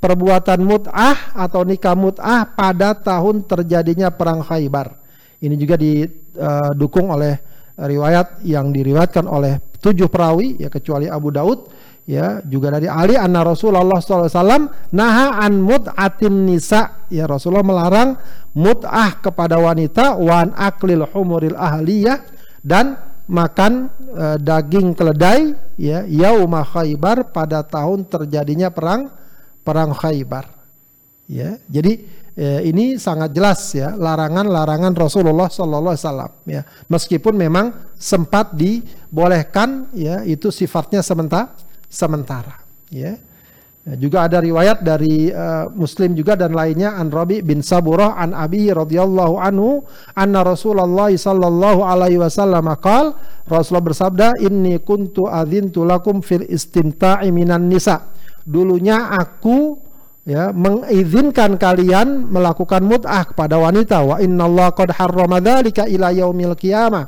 [0.00, 4.96] perbuatan mut'ah atau nikah mut'ah pada tahun terjadinya perang Khaybar.
[5.40, 7.36] Ini juga didukung oleh
[7.76, 11.72] riwayat yang diriwayatkan oleh tujuh perawi ya kecuali Abu Daud
[12.04, 18.20] ya juga dari Ali anna Rasulullah SAW naha an mut'atin nisa ya Rasulullah melarang
[18.52, 22.20] mut'ah kepada wanita wan aklil humuril ahliyah
[22.60, 29.08] dan makan uh, daging keledai ya yauma Khaybar pada tahun terjadinya perang
[29.62, 30.58] perang Khaybar.
[31.30, 32.02] Ya, jadi
[32.34, 39.94] eh, ini sangat jelas ya larangan-larangan Rasulullah Sallallahu Alaihi Wasallam ya meskipun memang sempat dibolehkan
[39.94, 41.54] ya itu sifatnya sementara
[41.86, 43.14] sementara ya
[43.80, 48.36] Ya, juga ada riwayat dari uh, Muslim juga dan lainnya an Rabi bin Saburah an
[48.36, 53.16] Abi radhiyallahu anhu anna Rasulullah sallallahu alaihi wasallam qal
[53.48, 58.04] Rasulullah bersabda inni kuntu adzintu lakum fil istimta'i minan nisa.
[58.50, 59.78] Dulunya aku
[60.26, 67.06] ya mengizinkan kalian melakukan mut'ah kepada wanita wa innallaha qad harrama dzalika ila yaumil qiyamah.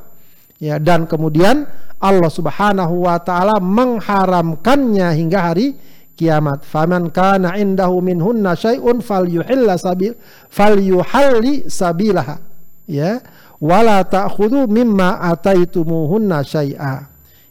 [0.62, 1.66] Ya dan kemudian
[1.98, 5.74] Allah Subhanahu wa taala mengharamkannya hingga hari
[6.14, 6.62] kiamat.
[6.62, 10.14] Faman kana indahu minhunna syai'un falyuhilla sabil
[10.46, 12.38] falyuhalli sabilaha.
[12.86, 13.18] Ya.
[13.62, 17.06] Wala ta'khudhu mimma ataitumuhunna syai'a.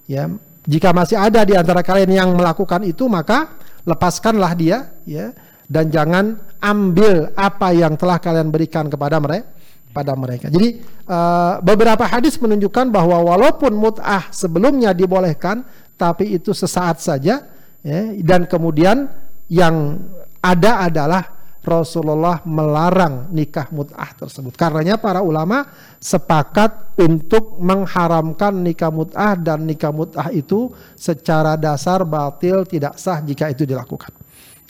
[0.08, 0.28] Ya.
[0.68, 5.34] Jika masih ada di antara kalian yang melakukan itu maka lepaskanlah dia ya
[5.72, 9.48] dan jangan ambil apa yang telah kalian berikan kepada mereka
[9.92, 10.48] pada mereka.
[10.48, 10.80] Jadi
[11.12, 15.68] uh, beberapa hadis menunjukkan bahwa walaupun mut'ah sebelumnya dibolehkan
[16.00, 17.44] tapi itu sesaat saja
[17.84, 19.12] ya, dan kemudian
[19.52, 20.00] yang
[20.40, 24.58] ada adalah Rasulullah melarang nikah mut'ah tersebut.
[24.58, 25.70] Karenanya para ulama
[26.02, 33.54] sepakat untuk mengharamkan nikah mut'ah dan nikah mut'ah itu secara dasar batil tidak sah jika
[33.54, 34.10] itu dilakukan.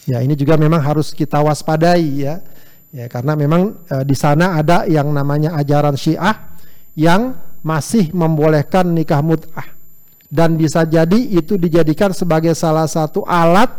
[0.04, 2.44] Ya, ini juga memang harus kita waspadai ya.
[2.92, 6.60] Ya, karena memang e, di sana ada yang namanya ajaran Syiah
[6.92, 9.80] yang masih membolehkan nikah mut'ah
[10.28, 13.72] dan bisa jadi itu dijadikan sebagai salah satu alat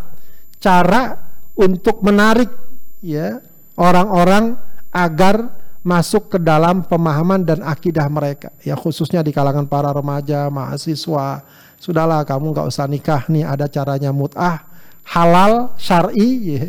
[0.56, 2.71] cara untuk menarik
[3.02, 3.42] ya
[3.76, 4.56] orang-orang
[4.94, 5.50] agar
[5.82, 8.54] masuk ke dalam pemahaman dan akidah mereka.
[8.62, 11.42] Ya khususnya di kalangan para remaja mahasiswa.
[11.82, 14.62] Sudahlah kamu nggak usah nikah nih ada caranya mut'ah
[15.10, 16.30] halal syari.
[16.54, 16.64] Ya.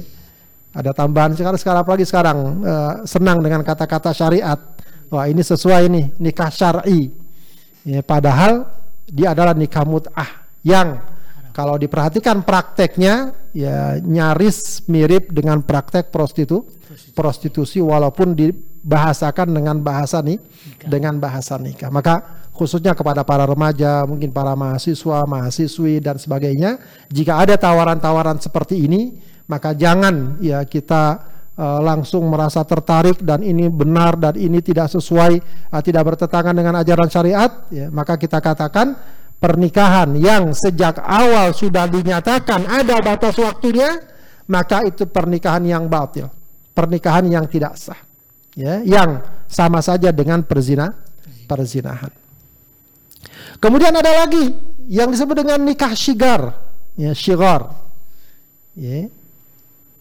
[0.74, 2.38] ada tambahan sekarang sekarang apalagi sekarang?
[2.66, 4.58] Uh, senang dengan kata-kata syariat.
[5.14, 7.14] Wah ini sesuai nih nikah syari.
[7.86, 8.66] Ya, padahal
[9.06, 10.98] dia adalah nikah mut'ah yang
[11.54, 16.66] kalau diperhatikan prakteknya ya nyaris mirip dengan praktek prostitu
[17.14, 20.90] prostitusi walaupun dibahasakan dengan bahasa nih nikah.
[20.90, 21.94] dengan bahasa nikah.
[21.94, 28.86] Maka khususnya kepada para remaja, mungkin para mahasiswa, mahasiswi dan sebagainya, jika ada tawaran-tawaran seperti
[28.86, 29.18] ini,
[29.50, 31.22] maka jangan ya kita
[31.58, 35.34] uh, langsung merasa tertarik dan ini benar dan ini tidak sesuai,
[35.74, 38.98] uh, tidak bertentangan dengan ajaran syariat, ya, maka kita katakan
[39.44, 44.00] pernikahan yang sejak awal sudah dinyatakan ada batas waktunya,
[44.48, 46.32] maka itu pernikahan yang batil,
[46.72, 48.00] pernikahan yang tidak sah,
[48.56, 49.20] ya, yang
[49.52, 50.96] sama saja dengan perzina,
[51.44, 52.16] perzinahan.
[53.60, 54.56] Kemudian ada lagi
[54.88, 56.56] yang disebut dengan nikah syigar,
[56.96, 57.68] ya, syigar.
[58.80, 59.12] Ya.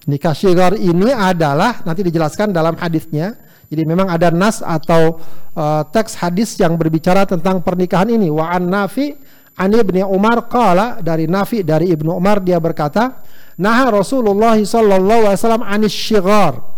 [0.03, 3.39] Nikah syigar ini adalah nanti dijelaskan dalam hadisnya.
[3.71, 5.17] Jadi memang ada nas atau
[5.57, 8.29] uh, teks hadis yang berbicara tentang pernikahan ini.
[8.29, 9.17] Wa an nafi
[9.59, 13.21] Ani bin Umar qala dari Nafi dari Ibnu Umar dia berkata,
[13.61, 16.73] "Nah Rasulullah sallallahu alaihi wasallam anis syighar."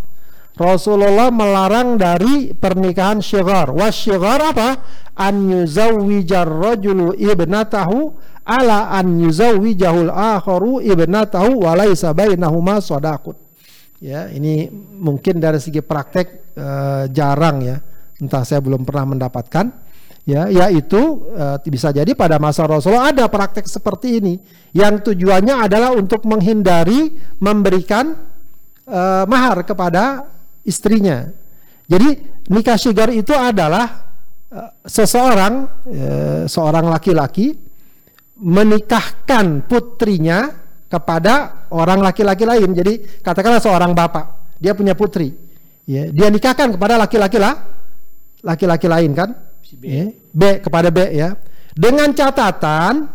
[0.54, 3.74] Rasulullah melarang dari pernikahan syighar.
[3.74, 4.78] Was syighar apa?
[5.18, 8.14] An yuzawwijar rajulu ibnatahu
[8.46, 13.34] ala an yuzawwijahul akharu ibnatahu wa laisa bainahuma sadaqun.
[13.98, 17.82] Ya, ini mungkin dari segi praktek uh, jarang ya.
[18.22, 19.83] Entah saya belum pernah mendapatkan
[20.24, 24.34] ya yaitu uh, bisa jadi pada masa Rasulullah ada praktek seperti ini
[24.72, 28.16] yang tujuannya adalah untuk menghindari memberikan
[28.88, 30.28] uh, mahar kepada
[30.64, 31.28] istrinya.
[31.84, 32.16] Jadi
[32.48, 34.08] nikah syigar itu adalah
[34.48, 35.84] uh, seseorang
[36.48, 37.56] seorang laki-laki
[38.40, 42.70] menikahkan putrinya kepada orang laki-laki lain.
[42.70, 45.34] Jadi katakanlah seorang bapak, dia punya putri.
[45.84, 47.60] Ya, dia nikahkan kepada laki-laki lah,
[48.40, 49.34] laki-laki lain kan?
[49.64, 49.83] Si B.
[49.88, 51.35] Ya, B kepada B ya.
[51.74, 53.09] Dengan catatan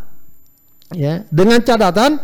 [0.92, 2.20] ya, dengan catatan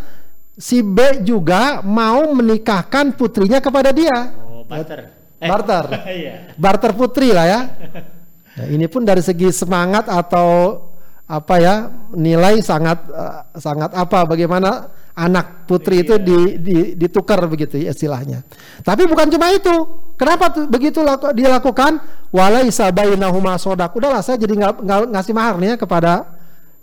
[0.58, 4.36] si B juga mau menikahkan putrinya kepada dia.
[4.44, 5.00] Oh, barter.
[5.40, 5.86] Eh, barter.
[6.16, 6.36] Iya.
[6.58, 7.62] barter putri lah ya.
[8.60, 8.66] ya.
[8.68, 10.82] Ini pun dari segi semangat atau
[11.26, 16.22] apa ya nilai sangat uh, sangat apa bagaimana anak putri itu iya.
[16.22, 18.44] di, di, ditukar begitu ya istilahnya.
[18.84, 20.05] Tapi bukan cuma itu.
[20.16, 22.00] Kenapa tuh begitu laku, dilakukan?
[22.32, 23.92] Walaisa bainahuma sodak.
[23.96, 26.14] Udahlah saya jadi nggak ngasih mahar nih ya kepada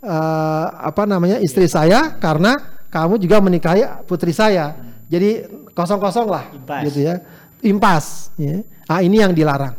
[0.05, 2.57] uh, apa namanya istri saya karena
[2.93, 4.77] kamu juga menikahi putri saya.
[5.09, 6.83] Jadi kosong-kosong lah Impas.
[6.89, 7.15] gitu ya.
[7.65, 8.61] Impas ya.
[8.89, 9.73] Ah ini yang dilarang.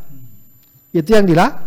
[0.89, 1.57] Itu yang dilarang.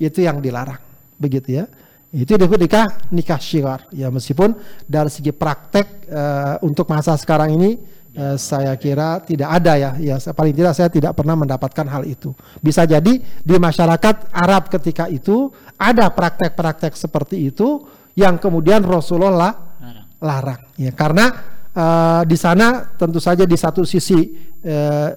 [0.00, 0.80] Itu yang dilarang.
[1.20, 1.64] Begitu ya.
[2.08, 3.84] Itu disebut nikah nikah syiar.
[3.92, 4.56] Ya meskipun
[4.88, 7.76] dari segi praktek uh, untuk masa sekarang ini
[8.16, 9.90] uh, saya kira tidak ada ya.
[9.98, 12.32] Ya paling tidak saya tidak pernah mendapatkan hal itu.
[12.62, 17.84] Bisa jadi di masyarakat Arab ketika itu ada praktek-praktek seperti itu
[18.18, 20.06] yang kemudian Rasulullah larang.
[20.18, 20.60] larang.
[20.78, 24.18] Ya karena uh, di sana tentu saja di satu sisi
[24.66, 25.10] uh,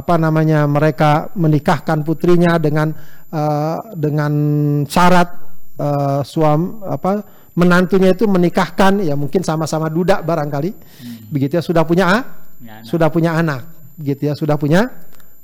[0.00, 2.92] apa namanya mereka menikahkan putrinya dengan
[3.32, 4.32] uh, dengan
[4.84, 5.28] syarat
[5.80, 10.70] uh, suam apa menantunya itu menikahkan ya mungkin sama-sama duda barangkali.
[10.72, 11.20] Hmm.
[11.32, 12.06] begitu ya sudah punya
[12.60, 13.68] ya, sudah punya anak.
[14.00, 14.88] Gitu ya sudah punya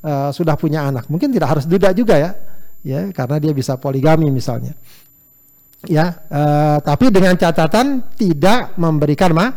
[0.04, 1.08] uh, sudah punya anak.
[1.12, 2.30] Mungkin tidak harus duda juga ya
[2.84, 4.72] ya karena dia bisa poligami misalnya.
[5.86, 9.50] Ya uh, tapi dengan catatan tidak memberikan mah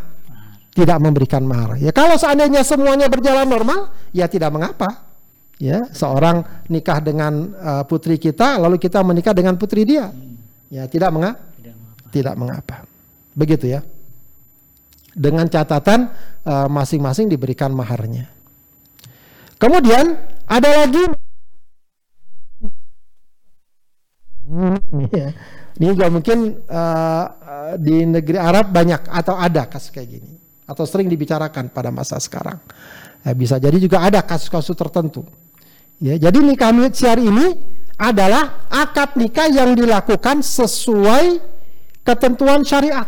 [0.72, 5.08] tidak memberikan mahar ya kalau seandainya semuanya berjalan normal ya tidak mengapa.
[5.62, 6.42] Ya seorang
[6.74, 10.10] nikah dengan uh, putri kita lalu kita menikah dengan putri dia.
[10.10, 10.32] Hmm.
[10.72, 11.51] Ya, tidak mengapa.
[12.12, 12.84] Tidak mengapa.
[13.32, 13.82] Begitu ya.
[15.12, 16.12] Dengan catatan
[16.43, 18.32] eh, masing-masing uh, diberikan maharnya.
[19.60, 20.15] Kemudian
[20.47, 21.04] ada lagi
[25.12, 25.30] ya.
[25.82, 27.26] Ini juga mungkin uh,
[27.80, 30.32] di negeri Arab banyak atau ada kasus kayak gini
[30.71, 32.60] atau sering dibicarakan pada masa sekarang.
[33.21, 35.28] Ya, bisa jadi juga ada kasus-kasus tertentu.
[36.02, 37.60] Ya, jadi nikah syiar ini
[38.00, 41.38] adalah akad nikah yang dilakukan sesuai
[42.02, 43.08] ketentuan syariat.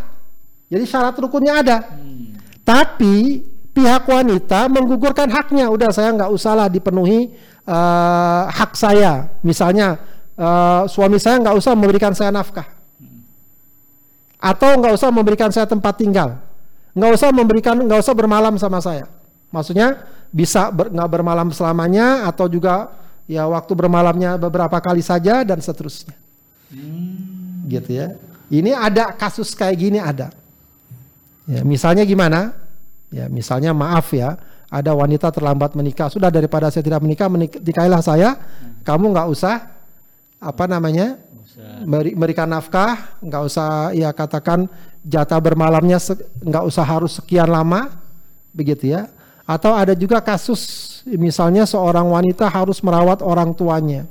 [0.70, 1.78] Jadi syarat rukunnya ada.
[1.92, 2.34] Hmm.
[2.64, 5.68] Tapi pihak wanita menggugurkan haknya.
[5.68, 7.34] Udah saya nggak usahlah dipenuhi
[7.66, 9.28] uh, hak saya.
[9.44, 9.98] Misalnya
[10.38, 12.64] uh, suami saya nggak usah memberikan saya nafkah,
[14.38, 16.38] atau nggak usah memberikan saya tempat tinggal,
[16.96, 19.10] nggak usah memberikan, nggak usah bermalam sama saya.
[19.52, 22.90] Maksudnya bisa ber, nggak bermalam selamanya, atau juga
[23.28, 26.14] ya waktu bermalamnya beberapa kali saja dan seterusnya.
[26.72, 27.68] Hmm.
[27.68, 28.16] Gitu ya.
[28.54, 30.30] Ini ada kasus kayak gini ada.
[31.50, 32.54] Ya, misalnya gimana?
[33.10, 34.38] Ya, misalnya maaf ya,
[34.70, 36.06] ada wanita terlambat menikah.
[36.06, 38.38] Sudah daripada saya tidak menikah, menikahilah saya.
[38.86, 39.74] Kamu nggak usah
[40.38, 41.18] apa namanya?
[41.86, 44.66] Beri, berikan nafkah, nggak usah ya katakan
[45.06, 46.02] jatah bermalamnya
[46.42, 47.94] nggak usah harus sekian lama,
[48.50, 49.06] begitu ya.
[49.46, 50.64] Atau ada juga kasus
[51.06, 54.02] misalnya seorang wanita harus merawat orang tuanya,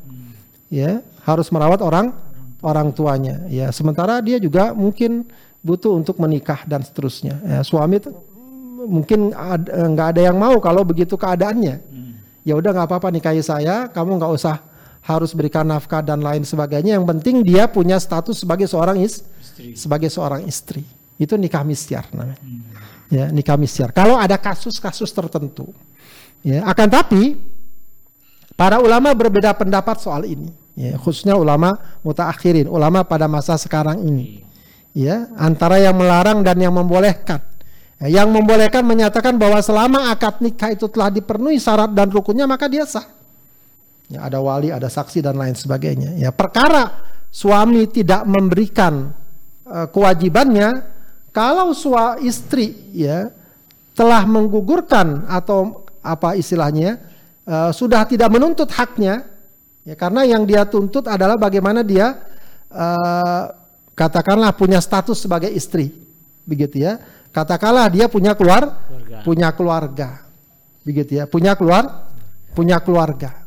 [0.72, 2.16] ya harus merawat orang
[2.64, 3.70] orang tuanya, ya.
[3.76, 5.28] Sementara dia juga mungkin
[5.64, 7.40] butuh untuk menikah dan seterusnya.
[7.44, 8.00] Ya, suami
[8.84, 11.76] mungkin eh, nggak ada, ada yang mau kalau begitu keadaannya.
[11.80, 12.14] Hmm.
[12.44, 14.60] Ya udah nggak apa-apa nikahi saya, kamu nggak usah
[15.04, 17.00] harus berikan nafkah dan lain sebagainya.
[17.00, 19.76] Yang penting dia punya status sebagai seorang is, istri.
[19.76, 20.84] sebagai seorang istri.
[21.16, 22.40] Itu nikah misyar namanya.
[22.40, 22.64] Hmm.
[23.12, 23.92] Ya, nikah misyar.
[23.96, 25.72] Kalau ada kasus-kasus tertentu.
[26.44, 27.40] Ya, akan tapi
[28.60, 30.52] para ulama berbeda pendapat soal ini.
[30.74, 34.42] Ya, khususnya ulama mutaakhirin, ulama pada masa sekarang ini.
[34.94, 37.42] Ya, antara yang melarang dan yang membolehkan.
[38.02, 42.66] Ya, yang membolehkan menyatakan bahwa selama akad nikah itu telah dipenuhi syarat dan rukunnya maka
[42.66, 43.06] dia sah.
[44.10, 46.18] Ya, ada wali, ada saksi dan lain sebagainya.
[46.18, 49.14] Ya, perkara suami tidak memberikan
[49.66, 50.70] uh, kewajibannya
[51.34, 53.34] kalau suami istri ya
[53.98, 57.02] telah menggugurkan atau apa istilahnya
[57.46, 59.33] uh, sudah tidak menuntut haknya
[59.84, 62.20] ya karena yang dia tuntut adalah bagaimana dia
[62.72, 63.44] uh,
[63.94, 65.94] katakanlah punya status sebagai istri
[66.44, 67.00] begitu ya.
[67.34, 69.18] Katakanlah dia punya keluar keluarga.
[69.26, 70.10] punya keluarga
[70.86, 71.26] begitu ya.
[71.26, 72.14] Punya keluar
[72.54, 73.46] punya keluarga.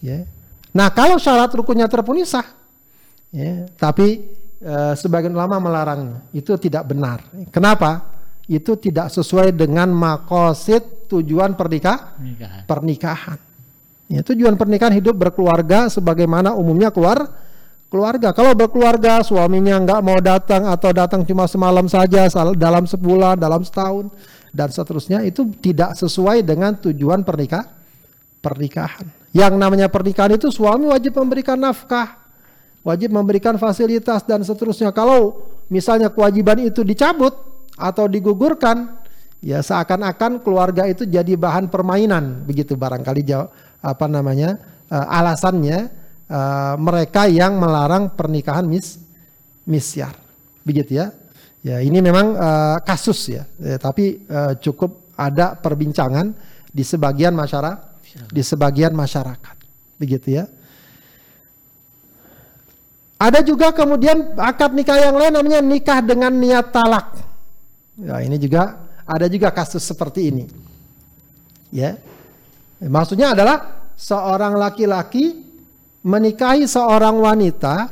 [0.00, 0.24] Ya.
[0.72, 2.48] Nah kalau syarat rukunnya terpenuhi sah.
[3.34, 4.24] Ya tapi
[4.62, 7.20] e, sebagian ulama melarangnya itu tidak benar.
[7.52, 8.14] Kenapa?
[8.44, 13.38] Itu tidak sesuai dengan makosid tujuan pernikah pernikahan, pernikahan.
[14.08, 17.24] Ya, tujuan pernikahan hidup berkeluarga sebagaimana umumnya keluar
[17.88, 18.34] keluarga.
[18.36, 24.12] Kalau berkeluarga suaminya nggak mau datang atau datang cuma semalam saja dalam sebulan, dalam setahun
[24.52, 27.70] dan seterusnya itu tidak sesuai dengan tujuan pernikah
[28.44, 29.08] pernikahan.
[29.30, 32.18] Yang namanya pernikahan itu suami wajib memberikan nafkah,
[32.84, 34.92] wajib memberikan fasilitas dan seterusnya.
[34.92, 37.34] Kalau misalnya kewajiban itu dicabut
[37.74, 39.00] atau digugurkan,
[39.42, 43.50] ya seakan-akan keluarga itu jadi bahan permainan begitu barangkali jawab
[43.84, 44.56] apa namanya
[44.88, 45.92] uh, alasannya
[46.32, 48.96] uh, mereka yang melarang pernikahan mis
[49.68, 50.16] misyar.
[50.64, 51.12] Begitu ya.
[51.64, 56.36] Ya, ini memang uh, kasus ya, ya tapi uh, cukup ada perbincangan
[56.68, 57.94] di sebagian masyarakat
[58.30, 59.56] di sebagian masyarakat.
[59.98, 60.44] Begitu ya.
[63.18, 67.16] Ada juga kemudian akad nikah yang lain namanya nikah dengan niat talak.
[67.96, 70.44] Ya, ini juga ada juga kasus seperti ini.
[71.72, 71.96] Ya.
[72.84, 75.40] Maksudnya adalah seorang laki-laki
[76.04, 77.88] menikahi seorang wanita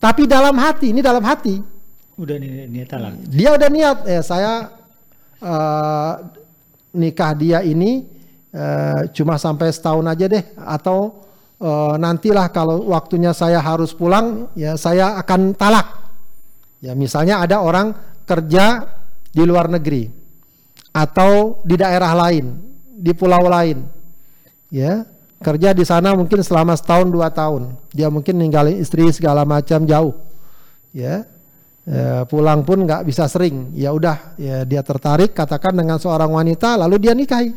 [0.00, 1.60] tapi dalam hati ini dalam hati.
[2.16, 3.12] Udah niat talak.
[3.28, 4.72] Dia udah niat eh saya
[5.40, 6.12] uh,
[6.96, 8.08] nikah dia ini
[8.56, 10.44] uh, cuma sampai setahun aja deh.
[10.56, 11.26] Atau
[11.60, 15.86] uh, nantilah kalau waktunya saya harus pulang ya saya akan talak.
[16.80, 17.92] Ya misalnya ada orang
[18.24, 18.88] kerja
[19.30, 20.08] di luar negeri
[20.96, 22.56] atau di daerah lain
[23.00, 23.99] di pulau lain
[24.70, 25.04] ya
[25.40, 27.74] kerja di sana mungkin selama setahun dua tahun.
[27.90, 30.14] Dia mungkin ninggalin istri segala macam jauh.
[30.94, 31.24] Ya
[31.88, 33.72] e, pulang pun nggak bisa sering.
[33.74, 37.52] Ya udah ya dia tertarik katakan dengan seorang wanita lalu dia nikahi.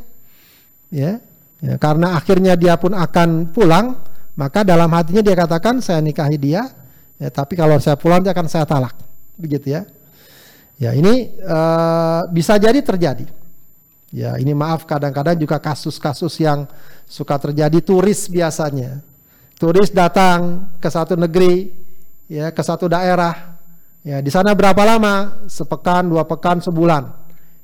[0.93, 1.17] Ya,
[1.58, 3.97] ya karena akhirnya dia pun akan pulang
[4.38, 6.69] maka dalam hatinya dia katakan saya nikahi dia
[7.17, 8.95] ya tapi kalau saya pulang dia akan saya talak.
[9.36, 9.82] Begitu ya.
[10.80, 11.58] Ya ini e,
[12.32, 13.42] bisa jadi terjadi
[14.14, 16.70] Ya, ini maaf kadang-kadang juga kasus-kasus yang
[17.09, 19.01] suka terjadi turis biasanya.
[19.57, 21.74] Turis datang ke satu negeri,
[22.30, 23.57] ya, ke satu daerah.
[24.05, 25.41] Ya, di sana berapa lama?
[25.49, 27.09] Sepekan, dua pekan, sebulan.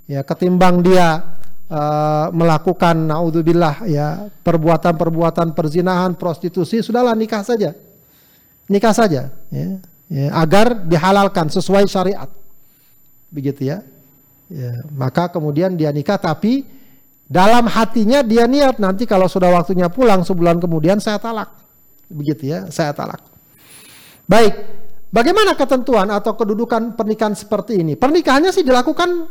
[0.10, 1.38] Ya, ketimbang dia
[1.70, 7.78] uh, melakukan naudzubillah ya, perbuatan-perbuatan perzinahan, prostitusi, sudahlah nikah saja.
[8.66, 9.78] Nikah saja, ya,
[10.10, 12.30] ya, agar dihalalkan sesuai syariat.
[13.30, 13.86] Begitu ya.
[14.50, 16.66] Ya, maka kemudian dia nikah tapi
[17.30, 21.54] dalam hatinya dia niat nanti kalau sudah waktunya pulang sebulan kemudian saya talak.
[22.10, 23.22] Begitu ya, saya talak.
[24.26, 24.58] Baik,
[25.14, 27.94] bagaimana ketentuan atau kedudukan pernikahan seperti ini?
[27.94, 29.30] Pernikahannya sih dilakukan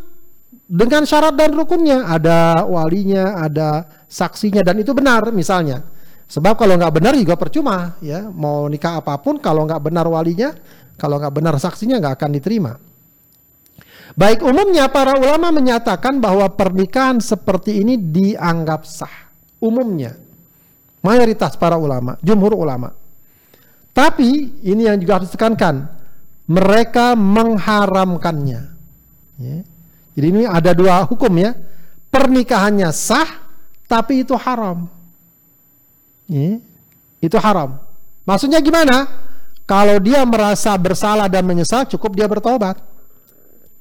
[0.68, 5.84] dengan syarat dan rukunnya ada walinya ada saksinya dan itu benar misalnya
[6.28, 10.52] sebab kalau nggak benar juga percuma ya mau nikah apa pun kalau nggak benar walinya
[11.00, 12.72] kalau nggak benar saksinya nggak akan diterima
[14.18, 19.30] baik umumnya para ulama menyatakan bahwa pernikahan seperti ini dianggap sah
[19.62, 20.18] umumnya
[21.06, 22.90] mayoritas para ulama jumhur ulama
[23.94, 25.86] tapi ini yang juga harus ditekankan
[26.50, 28.74] mereka mengharamkannya
[29.38, 29.58] ya
[30.18, 31.54] jadi ini ada dua hukum ya.
[32.10, 33.38] Pernikahannya sah,
[33.86, 34.90] tapi itu haram.
[36.26, 36.58] Ya,
[37.22, 37.78] itu haram.
[38.26, 39.06] Maksudnya gimana?
[39.62, 42.82] Kalau dia merasa bersalah dan menyesal, cukup dia bertobat.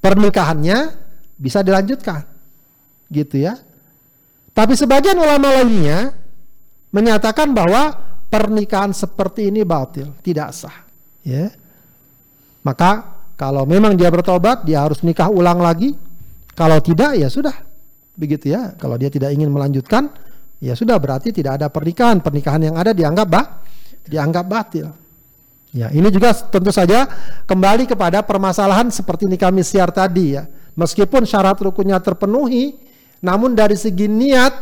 [0.08, 0.78] Pernikahannya
[1.36, 2.24] bisa dilanjutkan.
[3.12, 3.60] Gitu ya.
[4.56, 6.16] Tapi sebagian ulama lainnya
[6.96, 7.92] menyatakan bahwa
[8.32, 10.88] pernikahan seperti ini batil, tidak sah.
[11.28, 11.52] Ya.
[12.64, 15.94] Maka kalau memang dia bertobat, dia harus nikah ulang lagi
[16.58, 17.54] kalau tidak ya sudah.
[18.18, 18.74] Begitu ya.
[18.80, 20.10] Kalau dia tidak ingin melanjutkan
[20.58, 22.18] ya sudah berarti tidak ada pernikahan.
[22.24, 23.46] Pernikahan yang ada dianggap bah
[24.08, 24.88] dianggap batil.
[25.78, 27.06] Ya, ini juga tentu saja
[27.46, 30.50] kembali kepada permasalahan seperti nikah misyar tadi ya.
[30.74, 32.74] Meskipun syarat rukunnya terpenuhi,
[33.22, 34.54] namun dari segi niat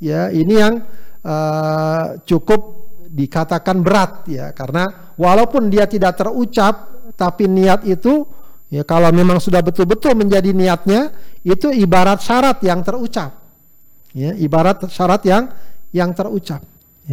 [0.00, 0.80] ya ini yang
[1.20, 8.24] uh, cukup dikatakan berat ya karena walaupun dia tidak terucap tapi niat itu
[8.74, 11.14] Ya kalau memang sudah betul-betul menjadi niatnya
[11.46, 13.30] itu ibarat syarat yang terucap.
[14.10, 15.54] Ya, ibarat syarat yang
[15.94, 16.58] yang terucap.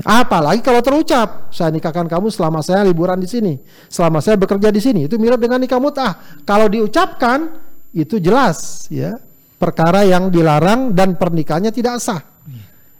[0.07, 3.59] Apalagi kalau terucap, saya nikahkan kamu selama saya liburan di sini,
[3.91, 5.03] selama saya bekerja di sini.
[5.03, 6.41] Itu mirip dengan nikah mut'ah.
[6.47, 7.59] Kalau diucapkan
[7.91, 9.19] itu jelas ya
[9.59, 12.23] perkara yang dilarang dan pernikahannya tidak sah.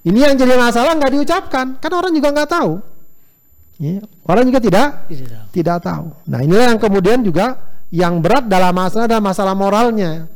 [0.03, 2.71] Ini yang jadi masalah nggak diucapkan, kan orang juga nggak tahu.
[3.81, 6.11] Ya, orang juga tidak tidak tidak tahu.
[6.27, 7.55] Nah inilah yang kemudian juga
[7.89, 10.27] yang berat dalam masalah adalah masalah moralnya.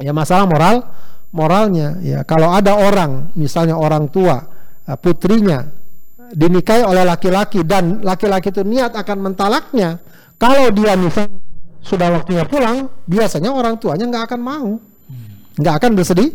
[0.00, 0.88] Ya masalah moral
[1.30, 2.24] moralnya ya.
[2.24, 4.59] Kalau ada orang misalnya orang tua
[4.96, 5.66] putrinya
[6.30, 9.98] dinikahi oleh laki-laki dan laki-laki itu niat akan mentalaknya,
[10.38, 11.42] kalau dia misalnya
[11.82, 14.70] sudah waktunya pulang, biasanya orang tuanya nggak akan mau,
[15.58, 16.30] nggak akan bersedih,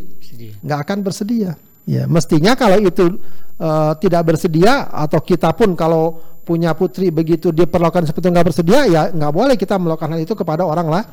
[0.62, 1.52] nggak akan bersedia.
[1.86, 3.22] Ya, mestinya kalau itu
[3.62, 9.10] uh, tidak bersedia atau kita pun kalau punya putri begitu diperlakukan seperti nggak bersedia ya
[9.10, 11.04] nggak boleh kita melakukan hal itu kepada orang lah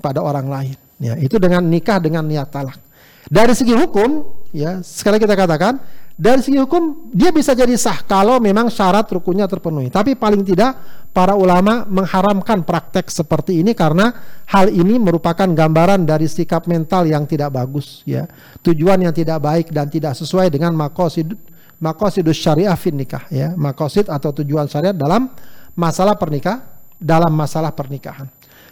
[0.00, 0.76] pada orang lain.
[1.00, 2.80] Ya itu dengan nikah dengan niat talak.
[3.28, 4.24] Dari segi hukum
[4.56, 5.80] ya sekali kita katakan
[6.16, 9.92] dari segi hukum dia bisa jadi sah kalau memang syarat rukunnya terpenuhi.
[9.92, 10.72] Tapi paling tidak
[11.12, 14.16] para ulama mengharamkan praktek seperti ini karena
[14.48, 18.24] hal ini merupakan gambaran dari sikap mental yang tidak bagus ya.
[18.64, 21.36] Tujuan yang tidak baik dan tidak sesuai dengan makosid
[21.76, 23.52] makosidus syariah fin nikah ya.
[23.52, 25.28] Makosid atau tujuan syariat dalam
[25.76, 28.24] masalah pernikah dalam masalah pernikahan.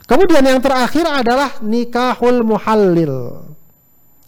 [0.09, 3.53] Kemudian yang terakhir adalah nikahul muhallil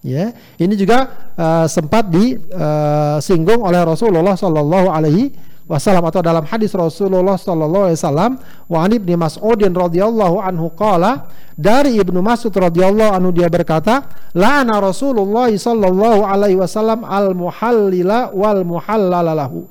[0.06, 0.30] ya
[0.62, 5.34] ini juga uh, sempat disinggung uh, oleh Rasulullah Shallallahu Alaihi
[5.66, 8.32] wasallam atau dalam hadis Rasulullah sallallahu alaihi wasallam
[8.70, 11.26] wa ibni Mas'udin radhiyallahu anhu qala
[11.58, 18.62] dari Ibnu Mas'ud radhiyallahu anhu dia berkata la'ana Rasulullah sallallahu alaihi wasallam al muhallila wal
[18.62, 19.66] muhallala lahu.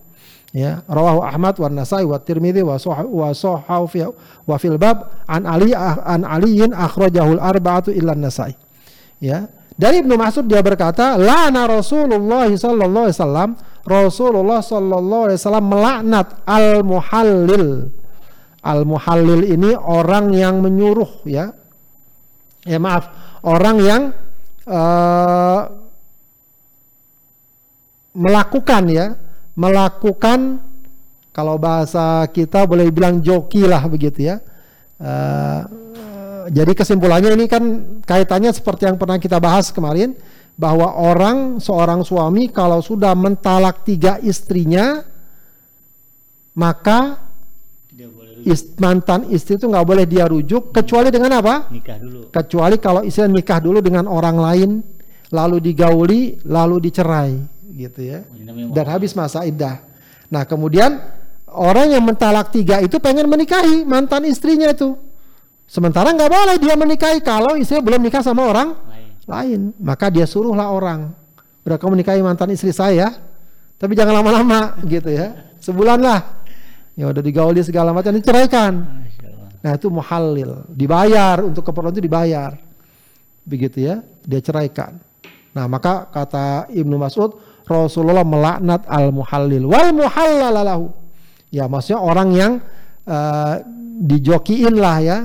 [0.56, 4.08] Ya rawahu Ahmad wa Nasai wa Tirmidzi wa wa sahahu fi
[4.48, 8.56] wa fil bab an Ali an Aliin akhrajahu al arba'atu illa Nasai
[9.20, 13.50] ya dari Ibnu Mas'ud dia berkata la'ana Rasulullah sallallahu alaihi wasallam
[13.86, 17.94] Rasulullah Shallallahu Alaihi Wasallam melaknat al muhallil.
[18.66, 21.54] Al muhallil ini orang yang menyuruh ya.
[22.66, 23.14] Ya maaf,
[23.46, 24.02] orang yang
[24.66, 25.70] uh,
[28.18, 29.22] melakukan ya,
[29.54, 30.66] melakukan
[31.30, 34.42] kalau bahasa kita boleh bilang joki lah begitu ya.
[34.98, 35.85] Uh,
[36.50, 37.64] jadi kesimpulannya ini kan
[38.06, 40.14] kaitannya seperti yang pernah kita bahas kemarin
[40.56, 45.04] bahwa orang seorang suami kalau sudah mentalak tiga istrinya
[46.56, 47.26] maka
[48.46, 51.68] ist, mantan istri itu nggak boleh dia rujuk kecuali dengan apa?
[51.74, 52.20] Nikah dulu.
[52.30, 54.70] Kecuali kalau istri nikah dulu dengan orang lain
[55.34, 57.34] lalu digauli lalu dicerai
[57.76, 58.24] gitu ya
[58.72, 59.84] dan habis masa iddah.
[60.32, 60.96] Nah kemudian
[61.52, 64.96] orang yang mentalak tiga itu pengen menikahi mantan istrinya itu.
[65.66, 68.78] Sementara nggak boleh dia menikahi kalau istrinya belum nikah sama orang
[69.26, 69.74] lain.
[69.82, 71.12] Maka dia suruhlah orang,
[71.66, 73.10] udah kamu nikahi mantan istri saya,
[73.82, 75.34] tapi jangan lama-lama gitu ya.
[75.60, 76.22] Sebulan lah.
[76.96, 79.04] Ya udah digauli segala macam diceraikan.
[79.66, 82.54] Nah itu muhalil, dibayar untuk keperluan itu dibayar.
[83.44, 85.02] Begitu ya, dia ceraikan.
[85.58, 87.36] Nah maka kata Ibnu Mas'ud,
[87.66, 90.94] Rasulullah melaknat al muhalil wal muhallalalahu.
[91.50, 92.52] Ya maksudnya orang yang
[93.10, 93.60] uh,
[94.06, 95.18] dijokiin lah ya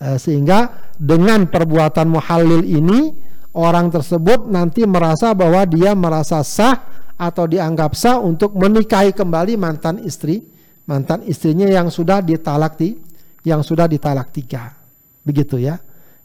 [0.00, 3.12] sehingga dengan perbuatan muhalil ini
[3.52, 10.00] orang tersebut nanti merasa bahwa dia merasa sah atau dianggap sah untuk menikahi kembali mantan
[10.00, 10.40] istri,
[10.88, 12.96] mantan istrinya yang sudah ditalak di,
[13.44, 14.72] yang sudah ditalak tiga,
[15.20, 15.76] begitu ya.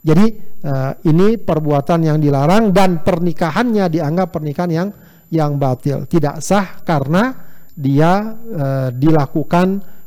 [0.05, 0.25] Jadi
[0.63, 4.89] uh, ini perbuatan yang dilarang dan pernikahannya dianggap pernikahan yang
[5.33, 7.35] yang batil, tidak sah karena
[7.75, 9.97] dia uh, dilakukan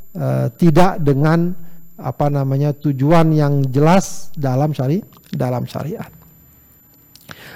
[0.58, 1.54] tidak dengan
[1.98, 5.02] apa namanya tujuan yang jelas dalam syari
[5.34, 6.08] dalam syariat.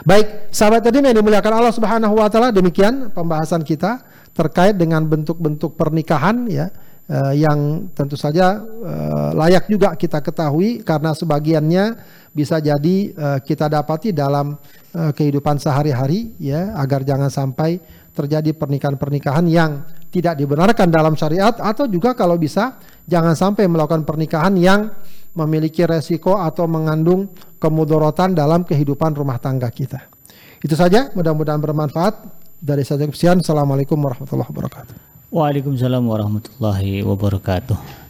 [0.03, 4.03] Baik, sahabat tadi yang dimuliakan Allah Subhanahu wa taala, demikian pembahasan kita
[4.35, 6.75] terkait dengan bentuk-bentuk pernikahan ya
[7.07, 11.85] eh, yang tentu saja eh, layak juga kita ketahui karena sebagiannya
[12.33, 14.57] bisa jadi eh, kita dapati dalam
[14.97, 17.79] eh, kehidupan sehari-hari ya agar jangan sampai
[18.13, 22.77] terjadi pernikahan-pernikahan yang tidak dibenarkan dalam syariat atau juga kalau bisa
[23.09, 24.93] jangan sampai melakukan pernikahan yang
[25.33, 30.13] memiliki resiko atau mengandung kemudorotan dalam kehidupan rumah tangga kita.
[30.61, 32.45] Itu saja, mudah-mudahan bermanfaat.
[32.63, 34.95] Dari saya sekian, Assalamualaikum warahmatullahi wabarakatuh.
[35.33, 38.03] Waalaikumsalam warahmatullahi wabarakatuh.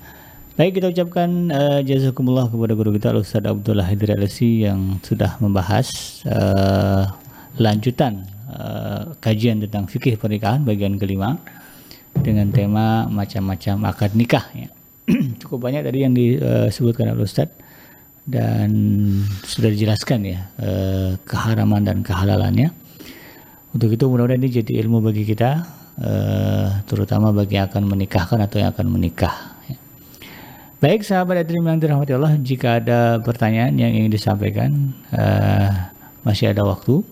[0.53, 5.88] Baik kita ucapkan uh, jazakumullah kepada guru kita Ustaz Abdullah Haidir Alasi yang sudah membahas
[6.28, 7.09] uh,
[7.57, 11.40] lanjutan uh, kajian tentang fikih pernikahan bagian kelima
[12.12, 14.68] dengan tema macam-macam akad nikah ya.
[15.40, 17.50] cukup banyak tadi yang disebutkan oleh Ustaz
[18.22, 18.70] dan
[19.42, 22.70] sudah dijelaskan ya eh, keharaman dan kehalalannya.
[23.72, 25.64] Untuk itu mudah-mudahan ini jadi ilmu bagi kita,
[25.98, 29.59] eh, terutama bagi yang akan menikahkan atau yang akan menikah.
[29.66, 29.76] Ya.
[30.78, 35.70] Baik sahabat hadirin yang dirahmati Allah, jika ada pertanyaan yang ingin disampaikan, eh,
[36.22, 37.03] masih ada waktu.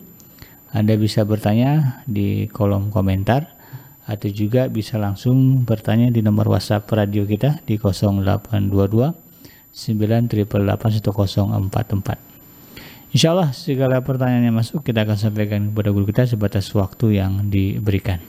[0.71, 3.59] Anda bisa bertanya di kolom komentar
[4.07, 9.31] atau juga bisa langsung bertanya di nomor WhatsApp radio kita di 0822
[9.71, 12.19] 9881044.
[13.11, 17.51] Insya Allah segala pertanyaan yang masuk kita akan sampaikan kepada guru kita sebatas waktu yang
[17.51, 18.21] diberikan.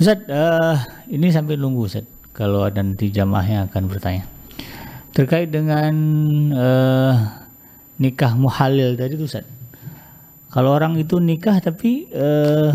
[0.00, 0.80] Ustaz, uh,
[1.12, 4.24] ini sampai nunggu Ustaz kalau ada nanti jamaah yang akan bertanya.
[5.12, 5.92] Terkait dengan
[6.56, 7.44] uh,
[8.00, 9.59] nikah muhalil tadi tuh Ustaz.
[10.50, 12.74] Kalau orang itu nikah tapi uh,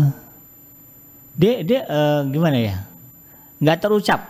[1.36, 2.76] dia dia uh, gimana ya?
[3.60, 4.20] Nggak terucap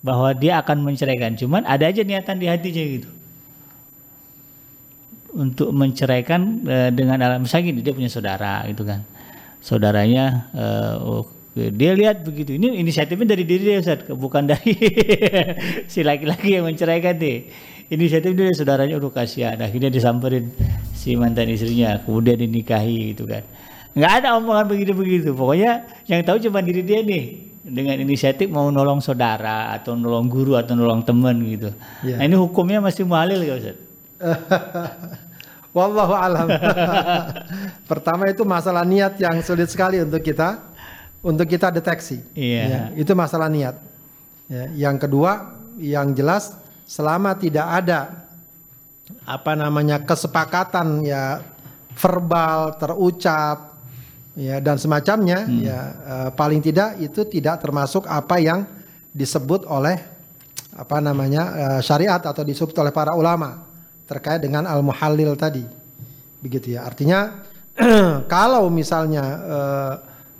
[0.00, 1.36] bahwa dia akan menceraikan.
[1.36, 3.10] Cuman ada aja niatan di hatinya gitu.
[5.36, 7.44] Untuk menceraikan uh, dengan alam.
[7.44, 9.04] Gini dia punya saudara gitu kan.
[9.60, 12.56] Saudaranya uh, oh, dia lihat begitu.
[12.56, 14.08] Ini inisiatifnya dari diri dia Ustaz.
[14.08, 14.72] Bukan dari
[15.92, 17.44] si laki-laki yang menceraikan deh
[17.88, 20.52] inisiatif dari saudaranya udah kasihan akhirnya disamperin
[20.92, 23.44] si mantan istrinya kemudian dinikahi gitu kan
[23.98, 25.34] nggak ada omongan begitu-begitu.
[25.34, 30.54] Pokoknya yang tahu cuma diri dia nih dengan inisiatif mau nolong saudara atau nolong guru
[30.54, 31.74] atau nolong teman gitu.
[32.06, 32.22] Yeah.
[32.22, 33.76] Nah ini hukumnya masih muhalil ya Ustaz?
[35.76, 36.48] Wallahu alam.
[37.90, 40.62] Pertama itu masalah niat yang sulit sekali untuk kita
[41.20, 42.22] untuk kita deteksi.
[42.32, 42.62] Iya.
[42.64, 43.76] Ya, itu masalah niat.
[44.48, 46.56] Ya, yang kedua, yang jelas
[46.88, 48.00] selama tidak ada
[49.28, 51.44] apa namanya kesepakatan ya
[51.92, 53.76] verbal terucap
[54.32, 55.60] ya dan semacamnya hmm.
[55.60, 58.64] ya uh, paling tidak itu tidak termasuk apa yang
[59.12, 60.00] disebut oleh
[60.72, 63.68] apa namanya uh, syariat atau disebut oleh para ulama
[64.08, 65.66] terkait dengan al muhallil tadi
[66.40, 67.44] begitu ya artinya
[68.32, 69.94] kalau misalnya uh,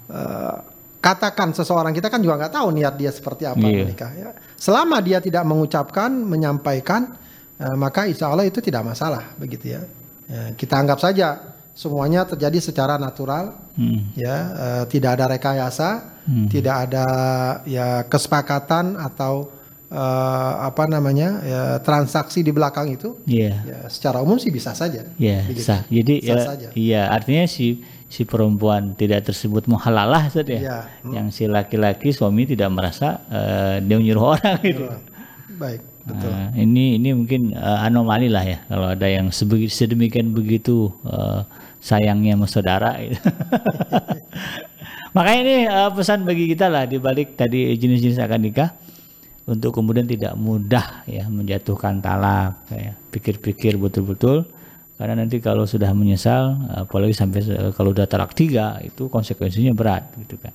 [0.09, 0.57] uh,
[0.99, 3.87] katakan seseorang kita kan juga nggak tahu niat dia seperti apa yeah.
[3.87, 4.29] menikah ya
[4.59, 7.15] selama dia tidak mengucapkan menyampaikan
[7.63, 9.83] uh, maka insya Allah itu tidak masalah begitu ya,
[10.27, 14.19] ya kita anggap saja semuanya terjadi secara natural hmm.
[14.19, 15.91] ya uh, tidak ada rekayasa
[16.27, 16.47] hmm.
[16.51, 17.07] tidak ada
[17.63, 19.58] ya kesepakatan atau
[19.91, 23.61] uh, apa namanya ya, transaksi di belakang itu yeah.
[23.65, 26.69] ya secara umum sih bisa saja yeah, bisa jadi bisa ya, saja.
[26.77, 30.83] iya artinya si si perempuan tidak tersebut muhalalah saja ya yeah.
[31.05, 31.13] hmm.
[31.13, 34.85] yang si laki-laki suami tidak merasa uh, dia menyuruh orang itu
[35.59, 39.29] baik betul nah, ini ini mungkin uh, anomali lah ya kalau ada yang
[39.69, 41.45] sedemikian begitu uh,
[41.79, 42.91] sayangnya sama saudara.
[45.17, 48.71] Makanya ini uh, pesan bagi kita lah di balik tadi jenis-jenis akad nikah
[49.49, 52.93] untuk kemudian tidak mudah ya menjatuhkan talak ya.
[53.09, 54.45] Pikir-pikir betul-betul
[55.01, 57.41] karena nanti kalau sudah menyesal apalagi sampai
[57.73, 60.53] kalau udah talak tiga itu konsekuensinya berat gitu kan.